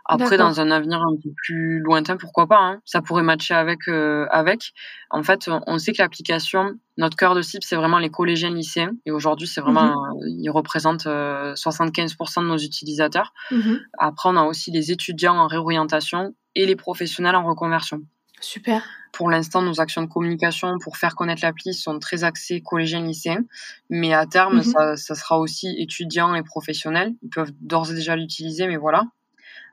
[0.04, 3.88] Après, dans un avenir un peu plus lointain, pourquoi pas hein, Ça pourrait matcher avec.
[3.88, 4.72] Euh, avec.
[5.10, 8.92] En fait, on sait que l'application, notre cœur de cible, c'est vraiment les collégiens lycéens.
[9.06, 13.32] Et aujourd'hui, c'est vraiment, mmh ils représentent 75% euh, de nos utilisateurs.
[13.50, 18.02] Mmh Après, on a aussi les étudiants en réorientation et les professionnels en reconversion.
[18.42, 18.84] Super.
[19.12, 23.44] Pour l'instant, nos actions de communication pour faire connaître l'appli sont très axées collégiens lycéens,
[23.90, 24.62] mais à terme, mhm.
[24.62, 27.14] ça, ça, sera aussi étudiants et professionnels.
[27.22, 29.04] Ils peuvent d'ores et déjà l'utiliser, mais voilà.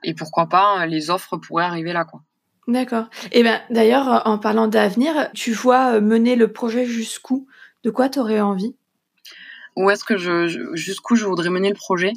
[0.03, 2.22] Et pourquoi pas, les offres pourraient arriver là, quoi.
[2.67, 3.09] D'accord.
[3.32, 7.47] Et ben d'ailleurs, en parlant d'avenir, tu vois euh, mener le projet jusqu'où?
[7.84, 8.76] De quoi tu aurais envie?
[9.76, 12.13] Où est-ce que je, jusqu'où je voudrais mener le projet?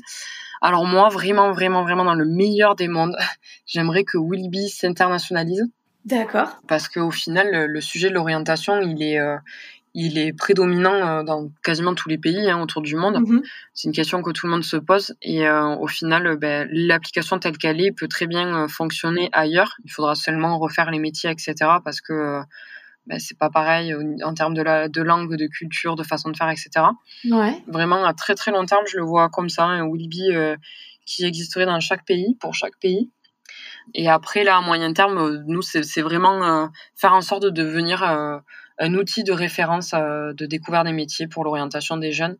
[0.61, 3.17] Alors moi, vraiment, vraiment, vraiment dans le meilleur des mondes,
[3.67, 5.65] j'aimerais que Willby s'internationalise.
[6.05, 6.61] D'accord.
[6.67, 9.37] Parce qu'au final, le, sujet de l'orientation, il est, euh,
[9.95, 13.17] il est prédominant euh, dans quasiment tous les pays hein, autour du monde.
[13.17, 13.43] Mm-hmm.
[13.75, 17.39] C'est une question que tout le monde se pose et euh, au final, ben, l'application
[17.39, 19.77] telle qu'elle est peut très bien fonctionner ailleurs.
[19.85, 21.55] Il faudra seulement refaire les métiers, etc.
[21.85, 22.41] Parce que
[23.07, 23.95] ben, c'est pas pareil
[24.25, 26.71] en termes de, la, de langue, de culture, de façon de faire, etc.
[27.31, 27.63] Ouais.
[27.69, 30.31] Vraiment, à très très long terme, je le vois comme ça, un Willby
[31.05, 33.11] qui existerait dans chaque pays, pour chaque pays.
[33.95, 38.03] Et après, là, à moyen terme, nous, c'est vraiment euh, faire en sorte de devenir
[38.03, 38.39] euh,
[38.79, 42.37] un outil de référence de découverte des métiers pour l'orientation des jeunes.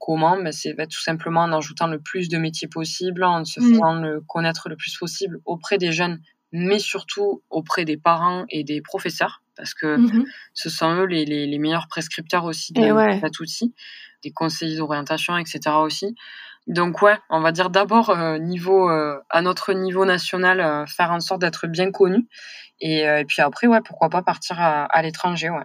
[0.00, 0.36] Comment?
[0.36, 3.62] Ben, C'est tout simplement en ajoutant le plus de métiers possible, en se mmh.
[3.62, 6.20] faisant le connaître le plus possible auprès des jeunes,
[6.50, 10.24] mais surtout auprès des parents et des professeurs, parce que mmh
[10.54, 12.82] ce sont eux les, les, meilleurs prescripteurs aussi de,
[13.20, 13.74] cet outil,
[14.22, 15.60] des conseillers d'orientation, etc.
[15.76, 16.14] aussi.
[16.66, 21.10] Donc ouais, on va dire d'abord euh, niveau euh, à notre niveau national, euh, faire
[21.10, 22.28] en sorte d'être bien connu,
[22.80, 25.64] et, puis après ouais, pourquoi pas partir à, à l'étranger, ouais.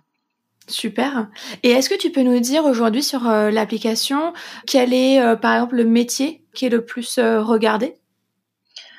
[0.68, 1.30] Super.
[1.64, 4.34] Et est-ce que tu peux nous dire aujourd'hui sur l'application
[4.68, 7.96] quel est par exemple le métier qui est le plus regardé?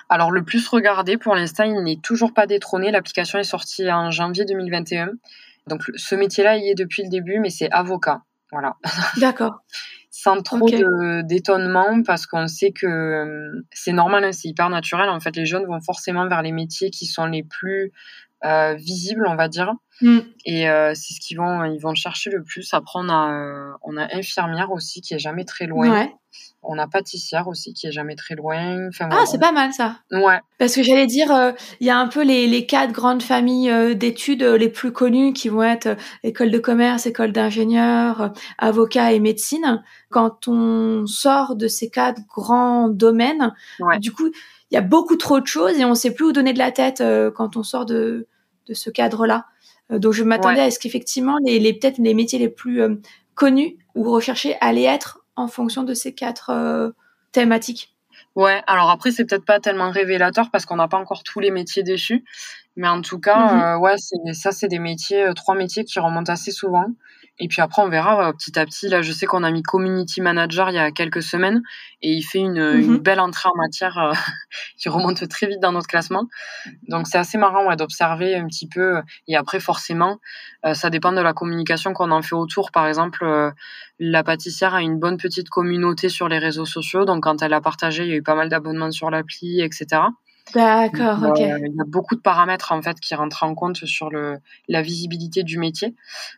[0.09, 2.91] Alors le plus regardé pour l'instant, il n'est toujours pas détrôné.
[2.91, 5.11] L'application est sortie en janvier 2021.
[5.67, 8.23] Donc ce métier-là, il y est depuis le début, mais c'est avocat.
[8.51, 8.77] Voilà.
[9.19, 9.61] D'accord.
[10.21, 10.69] Sans trop
[11.23, 15.09] d'étonnement parce qu'on sait que c'est normal, hein, c'est hyper naturel.
[15.11, 17.93] En fait, les jeunes vont forcément vers les métiers qui sont les plus
[18.45, 19.75] euh, visible, on va dire.
[20.01, 20.19] Mm.
[20.45, 22.69] Et euh, c'est ce qu'ils vont, ils vont chercher le plus.
[22.75, 26.09] Après, on a, euh, on a infirmière aussi qui est jamais très loin.
[26.63, 28.89] On a pâtissière aussi qui est jamais très loin.
[29.01, 29.97] ah, c'est pas mal ça.
[30.11, 30.39] Ouais.
[30.59, 34.43] Parce que j'allais dire, il y a un peu les, les quatre grandes familles d'études
[34.43, 39.83] les plus connues qui vont être école de commerce, école d'ingénieur, avocat et médecine.
[40.11, 43.55] Quand on sort de ces quatre grands domaines,
[44.01, 44.29] du coup,
[44.71, 46.73] il y a beaucoup trop de choses et on sait plus où donner de la
[46.73, 48.27] tête euh, quand on sort de,
[48.67, 49.47] de ce cadre-là.
[49.91, 52.97] Euh, donc je m'attendais à ce qu'effectivement les, les peut-être les métiers les plus euh,
[53.35, 56.93] connus ou recherchés allaient être en fonction de ces quatre
[57.33, 57.95] thématiques.
[58.35, 61.51] Ouais, alors après c'est peut-être pas tellement révélateur parce qu'on n'a pas encore tous les
[61.51, 62.25] métiers dessus,
[62.77, 66.33] mais en tout cas, mmh ouais, c'est ça c'est des métiers, trois métiers qui remontent
[66.33, 66.87] assez souvent.
[67.39, 68.89] Et puis après, on verra euh, petit à petit.
[68.89, 71.63] Là, je sais qu'on a mis community manager il y a quelques semaines
[72.03, 72.99] et il fait une, une mhm.
[72.99, 74.13] belle entrée en matière euh,
[74.79, 76.25] qui remonte très vite dans notre classement.
[76.89, 79.01] Donc c'est assez marrant ouais, d'observer un petit peu.
[79.27, 80.19] Et après, forcément,
[80.67, 82.71] euh, ça dépend de la communication qu'on en fait autour.
[82.73, 83.25] Par exemple,
[83.99, 87.05] la pâtissière a une bonne petite communauté sur les réseaux sociaux.
[87.05, 90.03] Donc quand elle a partagé, il y a eu pas mal d'abonnements sur l'appli, etc.
[90.55, 91.39] D'accord, ok.
[91.39, 94.39] il y a beaucoup de paramètres en fait qui rentrent en compte sur le,
[94.69, 95.95] la visibilité du métier.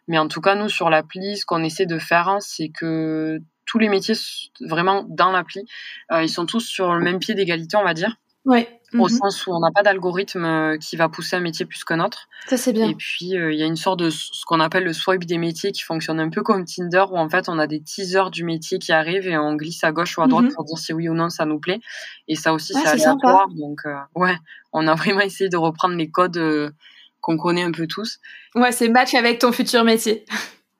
[0.08, 3.40] Mais en tout cas, nous sur l'appli, ce qu'on essaie de faire, hein, c'est que
[3.66, 4.14] tous les métiers
[4.60, 5.64] vraiment dans l'appli,
[6.12, 8.16] euh, ils sont tous sur le même pied d'égalité, on va dire.
[8.44, 11.64] Ouais au mmh sens où on n'a pas d'algorithme euh, qui va pousser un métier
[11.64, 12.28] plus qu'un autre.
[12.48, 12.88] Ça, c'est bien.
[12.88, 15.38] Et puis, euh, il y a une sorte de ce qu'on appelle le swipe des
[15.38, 18.44] métiers qui fonctionne un peu comme Tinder, où en fait, on a des teasers du
[18.44, 20.92] métier qui arrivent et on glisse à gauche ou à droite mmh pour dire si
[20.92, 21.80] oui ou non ça nous plaît.
[22.26, 23.48] Et ça aussi, c'est aléatoire.
[23.50, 24.36] Donc, euh, ouais,
[24.72, 26.72] on a vraiment essayé de reprendre les codes
[27.20, 28.18] qu'on connaît un peu tous.
[28.54, 30.24] Ouais, c'est match avec ton futur métier.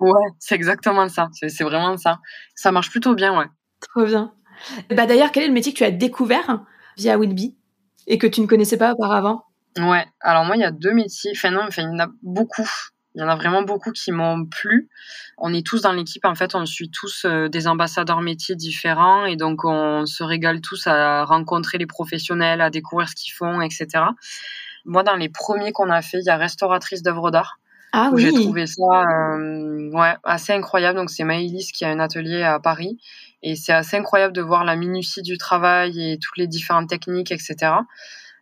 [0.01, 1.29] ouais, c'est exactement ça.
[1.33, 2.19] C'est vraiment ça.
[2.57, 3.47] Ça marche plutôt bien, ouais.
[3.81, 4.33] Trop bien.
[4.91, 6.65] Bah, D'ailleurs, quel est le métier que tu as découvert?
[7.01, 7.57] Via Wilby
[8.07, 9.44] et que tu ne connaissais pas auparavant?
[9.78, 11.32] Ouais, alors moi, il y a deux métiers.
[11.34, 12.68] Enfin, non, enfin, il y en a beaucoup.
[13.14, 14.88] Il y en a vraiment beaucoup qui m'ont plu.
[15.38, 19.24] On est tous dans l'équipe, en fait, on suit tous euh, des ambassadeurs métiers différents
[19.24, 23.61] et donc on se régale tous à rencontrer les professionnels, à découvrir ce qu'ils font,
[23.61, 23.88] etc.
[24.84, 27.59] Moi, dans les premiers qu'on a fait, il y a restauratrice d'œuvres d'art.
[27.92, 28.22] Ah oui.
[28.22, 30.96] J'ai trouvé ça euh, ouais, assez incroyable.
[30.96, 32.98] Donc c'est Maëlys qui a un atelier à Paris
[33.43, 37.32] et c'est assez incroyable de voir la minutie du travail et toutes les différentes techniques,
[37.32, 37.72] etc.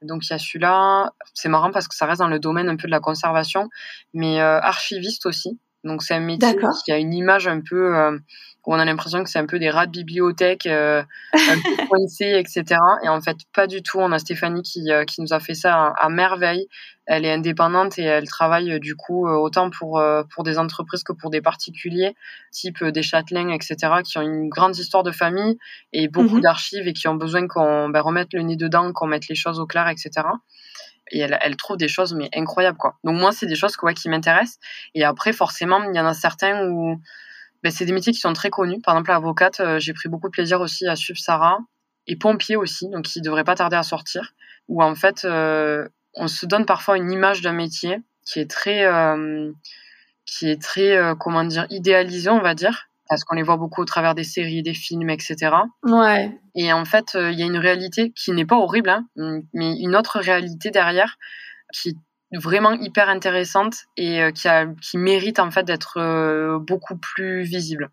[0.02, 1.12] Donc il y a celui-là.
[1.34, 3.68] C'est marrant parce que ça reste dans le domaine un peu de la conservation,
[4.14, 5.58] mais euh, archiviste aussi.
[5.84, 8.18] Donc c'est un métier qui a une image un peu euh,
[8.66, 11.02] où on a l'impression que c'est un peu des rats de bibliothèque, euh,
[11.32, 12.78] un peu coincés, etc.
[13.02, 13.98] Et en fait, pas du tout.
[13.98, 16.68] On a Stéphanie qui, euh, qui nous a fait ça à, merveille.
[17.06, 20.02] Elle est indépendante et elle travaille euh, du coup autant pour,
[20.34, 22.14] pour des entreprises que pour des particuliers,
[22.50, 25.58] type des châtelains, etc., qui ont une grande histoire de famille
[25.92, 26.42] et beaucoup mhm.
[26.42, 29.60] d'archives et qui ont besoin qu'on ben, remette le nez dedans, qu'on mette les choses
[29.60, 30.26] au clair, etc
[31.10, 32.98] et elle, elle, trouve des choses mais incroyables quoi.
[33.02, 34.58] Donc moi c'est des choses quoi, qui m'intéressent
[34.94, 37.00] et après forcément il y en a certains où
[37.62, 38.80] ben, c'est des métiers qui sont très connus.
[38.80, 41.58] Par exemple, avocate, euh, j'ai pris beaucoup de plaisir aussi à suivre Sarah.
[42.06, 44.32] Et pompier aussi, donc qui devrait pas tarder à sortir.
[44.68, 48.84] Où en fait, euh, on se donne parfois une image d'un métier qui est très,
[48.86, 49.52] euh,
[50.24, 53.84] qui est très, comment dire, idéalisé, on va dire, parce qu'on les voit beaucoup au
[53.84, 55.54] travers des séries, des films, etc.
[55.82, 56.38] Ouais.
[56.54, 59.06] Et en fait, il y a une réalité qui n'est pas horrible, hein,
[59.52, 61.18] mais une autre réalité derrière
[61.74, 61.98] qui
[62.32, 67.42] vraiment hyper intéressante et euh, qui, a, qui mérite en fait d'être euh, beaucoup plus
[67.42, 67.90] visible.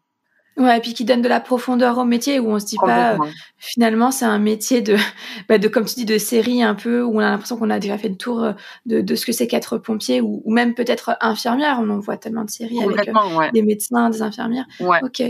[0.58, 3.16] Ouais, et puis qui donne de la profondeur au métier où on se dit pas
[3.16, 3.18] euh,
[3.58, 4.96] finalement c'est un métier de,
[5.50, 7.78] bah, de comme tu dis de série un peu où on a l'impression qu'on a
[7.78, 8.54] déjà fait le tour
[8.86, 11.80] de, de ce que c'est qu'être pompier ou, ou, même peut-être infirmière.
[11.82, 13.12] On en voit tellement de séries avec
[13.54, 14.66] des médecins, des infirmières.
[14.80, 15.00] Ouais.
[15.04, 15.24] Ok,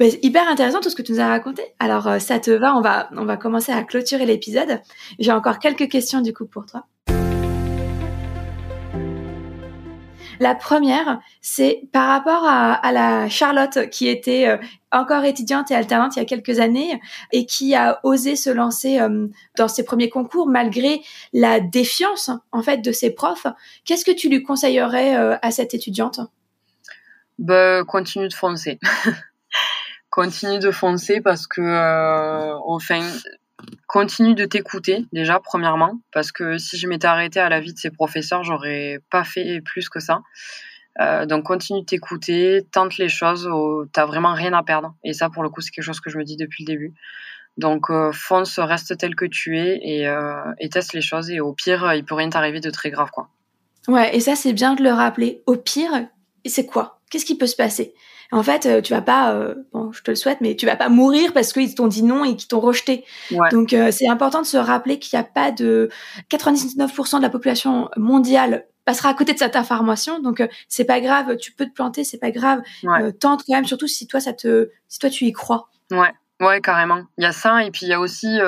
[0.00, 1.62] bah, hyper intéressant tout ce que tu nous as raconté.
[1.78, 4.80] Alors ça te va On va on va commencer à clôturer l'épisode.
[5.20, 6.84] J'ai encore quelques questions du coup pour toi.
[10.44, 14.58] La première, c'est par rapport à, la Charlotte qui était euh,
[14.92, 17.00] encore étudiante et alternante il y a quelques années
[17.32, 19.26] et qui a osé se lancer euh,
[19.56, 21.00] dans ses premiers concours malgré
[21.32, 23.46] la défiance en fait de ses profs.
[23.86, 26.20] Qu'est-ce que tu lui conseillerais euh, à cette étudiante?
[27.38, 28.78] Bah, continue de foncer.
[30.10, 33.00] continue de foncer parce que au fin
[33.86, 37.78] continue de t'écouter déjà premièrement parce que si je m'étais arrêtée à la vie de
[37.78, 40.22] ses professeurs j'aurais pas fait plus que ça.
[41.00, 43.48] Euh, donc continue de t'écouter tente les choses
[43.92, 44.94] t'as vraiment rien à perdre.
[45.04, 46.94] Et ça pour le coup c'est quelque chose que je me dis depuis le début.
[47.56, 51.30] Donc euh, fonce reste tel que tu es et, euh, et teste les choses.
[51.30, 53.28] Et au pire il peut rien t'arriver de très grave quoi.
[53.88, 55.42] Ouais et ça c'est bien de le rappeler.
[55.46, 56.06] Au pire
[56.46, 57.00] c'est quoi?
[57.10, 57.94] Qu'est-ce qui peut se passer?
[58.34, 60.74] En fait, euh, tu vas pas, euh, bon, je te le souhaite, mais tu vas
[60.74, 63.04] pas mourir parce qu'ils t'ont dit non et qu'ils t'ont rejeté.
[63.52, 65.88] Donc, euh, c'est important de se rappeler qu'il n'y a pas de
[66.30, 70.18] 99% de la population mondiale passera à côté de cette information.
[70.18, 72.60] Donc, c'est pas grave, tu peux te planter, c'est pas grave.
[73.20, 75.68] tente quand même, surtout si toi, ça te, si toi, tu y crois.
[75.92, 76.12] Ouais.
[76.40, 77.04] Ouais, carrément.
[77.16, 78.40] Il y a ça, et puis il y a aussi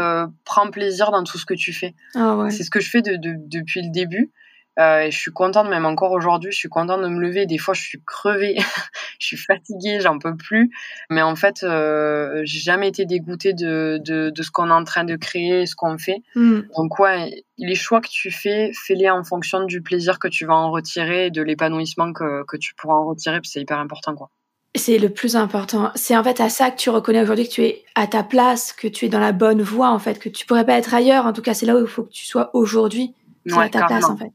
[0.45, 1.95] prends plaisir dans tout ce que tu fais.
[2.17, 2.51] Ah ouais.
[2.51, 4.33] C'est ce que je fais de, depuis le début.
[4.79, 7.47] Euh, et je suis contente, même encore aujourd'hui, je suis contente de me lever.
[7.47, 8.57] Des fois, je suis crevée,
[9.19, 10.71] je suis fatiguée, j'en peux plus.
[11.09, 14.85] Mais en fait, euh, j'ai jamais été dégoûtée de, de, de ce qu'on est en
[14.85, 16.23] train de créer, ce qu'on fait.
[16.35, 16.61] Mm.
[16.77, 20.55] Donc ouais, les choix que tu fais, fais-les en fonction du plaisir que tu vas
[20.55, 23.39] en retirer et de l'épanouissement que, que tu pourras en retirer.
[23.45, 24.31] C'est hyper important, quoi.
[24.75, 25.91] C'est le plus important.
[25.95, 28.75] C'est en fait à ça que tu reconnais aujourd'hui que tu es à ta place,
[28.75, 31.25] que tu es dans la bonne voie, en fait, que tu pourrais pas être ailleurs.
[31.25, 33.15] En tout cas, c'est là où il faut que tu sois aujourd'hui.
[33.47, 34.33] Ouais, à ta place, en fait.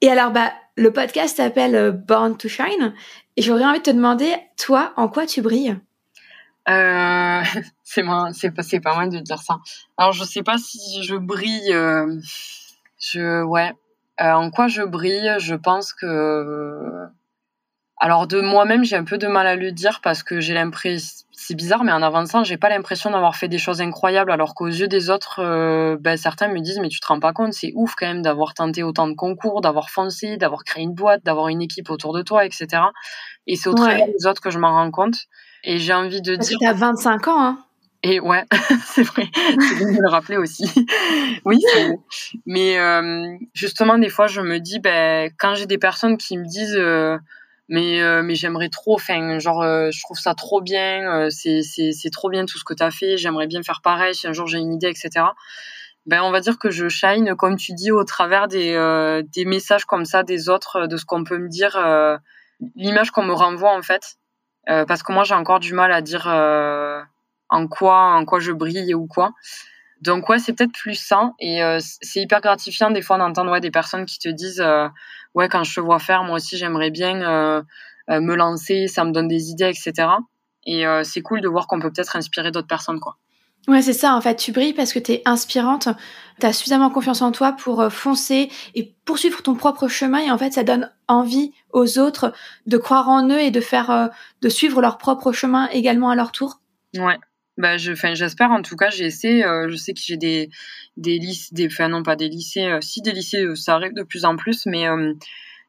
[0.00, 2.94] Et alors, bah, le podcast s'appelle euh, Born to Shine.
[3.36, 5.76] Et j'aurais envie de te demander, toi, en quoi tu brilles?
[6.68, 7.42] Euh,
[7.82, 9.58] c'est pas, c'est pas mal de dire ça.
[9.96, 11.72] Alors, je sais pas si je brille.
[11.72, 12.20] Euh,
[12.98, 13.72] je, ouais.
[14.20, 17.08] En quoi je brille Je pense que
[18.00, 21.26] alors de moi-même, j'ai un peu de mal à le dire parce que j'ai l'impression,
[21.40, 24.66] c'est bizarre, mais en avançant, j'ai pas l'impression d'avoir fait des choses incroyables, alors qu'aux
[24.66, 27.70] yeux des autres, euh, ben, certains me disent mais tu te rends pas compte, c'est
[27.76, 31.46] ouf quand même d'avoir tenté autant de concours, d'avoir foncé, d'avoir créé une boîte, d'avoir
[31.46, 32.82] une équipe autour de toi, etc.
[33.46, 35.14] Et c'est au travers des autres que je m'en rends compte.
[35.62, 36.58] Et j'ai envie de parce dire.
[36.58, 37.58] Que t'as 25 ans, hein.
[38.02, 38.44] Et ouais,
[38.84, 40.64] c'est vrai, c'est bien de le rappeler aussi.
[41.44, 41.60] oui,
[42.46, 46.44] mais euh, justement, des fois, je me dis, ben, quand j'ai des personnes qui me
[46.44, 47.16] disent, euh,
[47.68, 51.62] mais euh, mais j'aimerais trop enfin genre euh, je trouve ça trop bien euh, c'est
[51.62, 54.32] c'est trop bien tout ce que tu as fait j'aimerais bien faire pareil si un
[54.32, 55.26] jour j'ai une idée etc
[56.06, 59.84] ben on va dire que je shine comme tu dis au travers des des messages
[59.84, 61.76] comme ça des autres de ce qu'on peut me dire
[62.76, 64.16] l'image qu'on me renvoie en fait.
[64.66, 68.94] Parce que moi j'ai encore du mal à dire en quoi en quoi je brille
[68.94, 69.32] ou quoi.
[70.00, 74.06] Donc ouais, c'est peut-être plus sain et c'est hyper gratifiant des fois d'entendre des personnes
[74.06, 74.64] qui te disent
[75.34, 77.62] ouais quand je te vois faire moi aussi j'aimerais bien euh,
[78.08, 80.08] me lancer, ça me donne des idées etc.
[80.64, 83.16] Et c'est cool de voir qu'on peut peut-être inspirer d'autres personnes quoi.
[83.68, 85.88] Ouais, c'est ça, en fait, tu brilles parce que tu es inspirante,
[86.40, 90.38] tu as suffisamment confiance en toi pour foncer et poursuivre ton propre chemin et en
[90.38, 92.32] fait, ça donne envie aux autres
[92.66, 94.10] de croire en eux et de faire
[94.40, 96.60] de suivre leur propre chemin également à leur tour.
[96.96, 97.18] Ouais,
[97.58, 98.52] bah, je, enfin, j'espère.
[98.52, 99.44] En tout cas, j'ai essayé.
[99.44, 100.48] Euh, je sais que j'ai des,
[100.96, 102.66] des lycées, des, enfin non pas des lycées.
[102.66, 104.86] Euh, si des lycées, euh, ça arrive de plus en plus, mais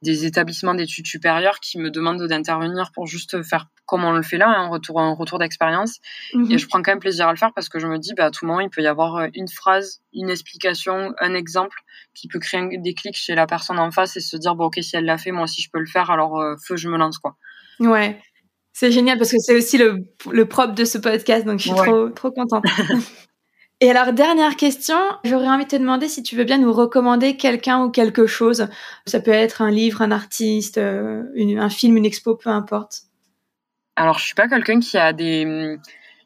[0.01, 4.37] des établissements d'études supérieures qui me demandent d'intervenir pour juste faire comme on le fait
[4.37, 5.99] là, un retour, un retour d'expérience.
[6.33, 6.51] Mhm.
[6.51, 8.25] Et je prends quand même plaisir à le faire parce que je me dis, bah,
[8.25, 11.79] à tout moment, il peut y avoir une phrase, une explication, un exemple
[12.13, 14.77] qui peut créer des clics chez la personne en face et se dire, bon, ok,
[14.81, 17.17] si elle l'a fait, moi aussi je peux le faire, alors feu, je me lance,
[17.17, 17.35] quoi.
[17.79, 18.21] Ouais.
[18.79, 21.75] C'est génial parce que c'est aussi le, le propre de ce podcast, donc je suis
[21.75, 22.63] trop, trop contente.
[23.81, 27.35] Et alors, dernière question, j'aurais envie de te demander si tu veux bien nous recommander
[27.35, 28.69] quelqu'un ou quelque chose.
[29.05, 33.01] Ça peut être un livre, un artiste, euh, un film, une expo, peu importe.
[33.97, 35.77] Alors, je suis pas quelqu'un qui a des,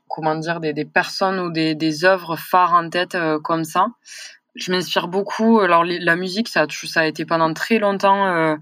[0.07, 3.87] comment dire, des, des personnes ou des, des œuvres phares en tête euh, comme ça.
[4.53, 5.59] Je m'inspire beaucoup.
[5.59, 8.55] Alors, la musique, ça, ça a été pendant très longtemps euh,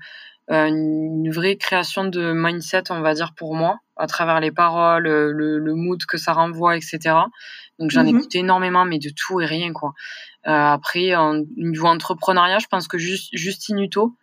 [0.52, 5.32] une vraie création de mindset, on va dire, pour moi, à travers les paroles, euh,
[5.32, 7.16] le, le mood que ça renvoie, etc.
[7.80, 8.20] Donc j'en ai mhm.
[8.20, 9.93] écouté énormément, mais de tout et rien, quoi.
[10.47, 14.16] Euh, après, en niveau entrepreneuriat, je pense que juste, Justine Hutto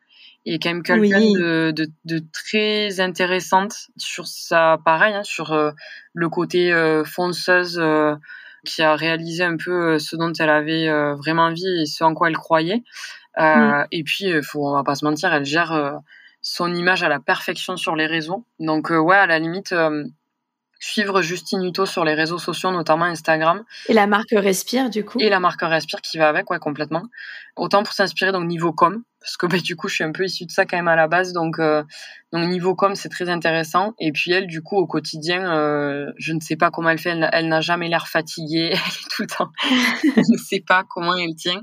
[0.46, 5.70] est quand même quelqu'un de, de, de, très intéressante sur ça, pareil, hein, sur euh,
[6.14, 7.82] le côté euh, fonceuse
[8.64, 12.28] qui a réalisé un peu ce dont elle avait vraiment envie et ce en quoi
[12.28, 12.82] elle croyait.
[13.38, 13.84] Mm.
[13.92, 16.00] Et puis, faut, on va pas se mentir, elle gère
[16.50, 18.46] son image à la perfection sur les réseaux.
[18.58, 20.04] Donc euh, ouais, à la limite, euh,
[20.80, 23.64] suivre Justine Hutto sur les réseaux sociaux, notamment Instagram.
[23.88, 25.18] Et la marque Respire, du coup?
[25.20, 27.02] Et la marque Respire qui va avec, ouais, complètement.
[27.54, 30.24] Autant pour s'inspirer, donc niveau com, parce que bah, du coup, je suis un peu
[30.24, 31.32] issue de ça quand même à la base.
[31.32, 31.82] Donc, euh,
[32.32, 33.94] donc niveau com, c'est très intéressant.
[33.98, 37.18] Et puis elle, du coup, au quotidien, euh, je ne sais pas comment elle fait.
[37.32, 38.70] Elle, n'a jamais l'air fatiguée.
[38.72, 39.50] Elle est tout le temps.
[40.02, 41.60] je ne sais pas comment elle tient,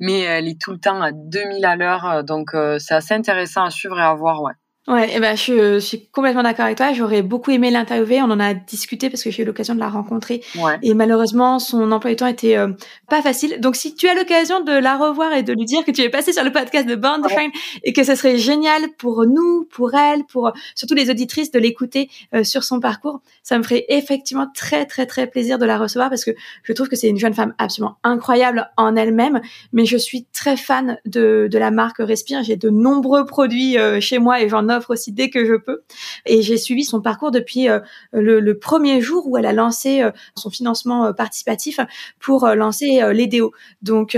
[0.00, 2.24] mais elle est tout le temps à 2000 à l'heure.
[2.24, 4.52] Donc, euh, c'est assez intéressant à suivre et à voir, ouais.
[4.88, 6.94] Ouais, eh ben je, suis complètement d'accord avec toi.
[6.94, 8.22] J'aurais beaucoup aimé l'interviewer.
[8.22, 10.42] On en a discuté parce que j'ai eu l'occasion de la rencontrer.
[10.56, 10.78] Ouais.
[10.82, 12.68] Et malheureusement, son emploi du temps était euh,
[13.06, 13.60] pas facile.
[13.60, 16.08] Donc, si tu as l'occasion de la revoir et de lui dire que tu es
[16.08, 17.50] passé sur le podcast de Band ouais.
[17.84, 22.08] et que ce serait génial pour nous, pour elle, pour surtout les auditrices de l'écouter
[22.34, 26.08] euh, sur son parcours, ça me ferait effectivement très très très plaisir de la recevoir
[26.08, 26.30] parce que
[26.62, 29.42] je trouve que c'est une jeune femme absolument incroyable en elle-même.
[29.74, 32.42] Mais je suis très fan de de la marque Respire.
[32.42, 35.82] J'ai de nombreux produits euh, chez moi et j'en offre aussi dès que je peux.
[36.26, 37.80] Et j'ai suivi son parcours depuis euh,
[38.12, 41.80] le, premier jour où elle a lancé euh, son financement euh, participatif
[42.18, 43.52] pour lancer l'EDO.
[43.82, 44.16] Donc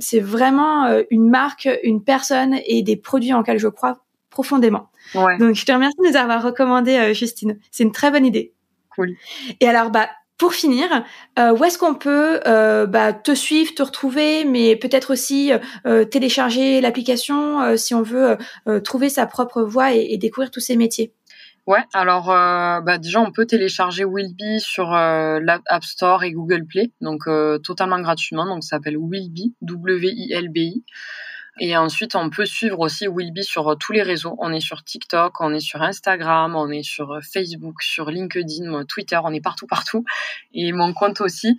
[0.00, 3.98] c'est vraiment une marque, une personne et des produits en lesquels je crois
[4.30, 4.90] profondément.
[5.14, 7.58] Donc je te remercie de nous avoir recommandé Justine.
[7.70, 8.52] C'est une très bonne idée.
[8.94, 9.14] Cool.
[9.60, 10.08] Et alors bah
[10.38, 10.88] pour finir,
[11.38, 15.52] euh, où est-ce qu'on peut euh, bah, te suivre, te retrouver, mais peut-être aussi
[15.86, 18.36] euh, télécharger l'application si on veut
[18.82, 21.12] trouver sa propre voie et, découvrir tous ces métiers?
[21.66, 27.24] Ouais, alors bah, déjà on peut télécharger Willby sur l'App Store et Google Play, donc
[27.62, 30.84] totalement gratuitement, donc ça s'appelle Willby, W-I-L-B-I.
[31.60, 34.34] Et ensuite, on peut suivre aussi Willby sur euh, tous les réseaux.
[34.38, 38.84] On est sur TikTok, on est sur Instagram, on est sur euh, Facebook, sur LinkedIn,
[38.86, 40.04] Twitter, on est partout, partout.
[40.52, 41.56] Et mon compte aussi.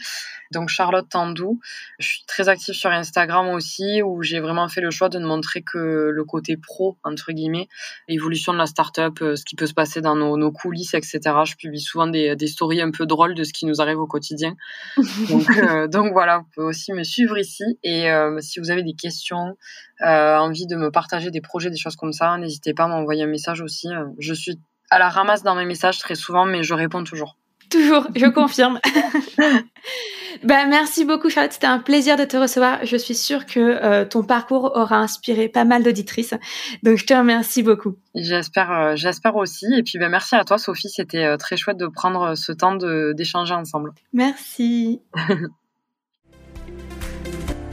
[0.56, 1.60] Donc Charlotte Tandou.
[2.00, 5.28] Je suis très active sur Instagram aussi, où j'ai vraiment fait le choix de ne
[5.28, 7.68] montrer que le côté pro, entre guillemets,
[8.08, 11.20] l'évolution de la startup, euh, ce qui peut se passer dans nos, coulisses, etc.
[11.46, 14.08] Je publie souvent des, des, stories un peu drôles de ce qui nous arrive au
[14.08, 14.56] quotidien.
[15.30, 17.64] donc, donc voilà, vous pouvez aussi me suivre ici.
[17.84, 18.08] Et
[18.40, 19.56] si vous avez des questions,
[20.02, 23.24] euh, envie de me partager des projets, des choses comme ça, n'hésitez pas à m'envoyer
[23.24, 23.88] un message aussi.
[23.88, 27.38] Euh, je suis à la ramasse dans mes messages très souvent, mais je réponds toujours.
[27.70, 28.80] Toujours, je confirme.
[30.44, 32.86] ben, merci beaucoup Charlotte, c'était un plaisir de te recevoir.
[32.86, 36.34] Je suis sûre que euh, ton parcours aura inspiré pas mal d'auditrices.
[36.84, 37.96] Donc je te remercie beaucoup.
[38.14, 42.36] J'espère j'espère aussi et puis ben, merci à toi Sophie, c'était très chouette de prendre
[42.36, 43.92] ce temps d'échanger ensemble.
[44.14, 45.02] Merci.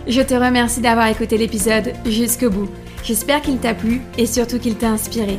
[0.09, 2.69] Je te remercie d'avoir écouté l'épisode jusqu'au bout.
[3.05, 5.39] J'espère qu'il t'a plu et surtout qu'il t'a inspiré.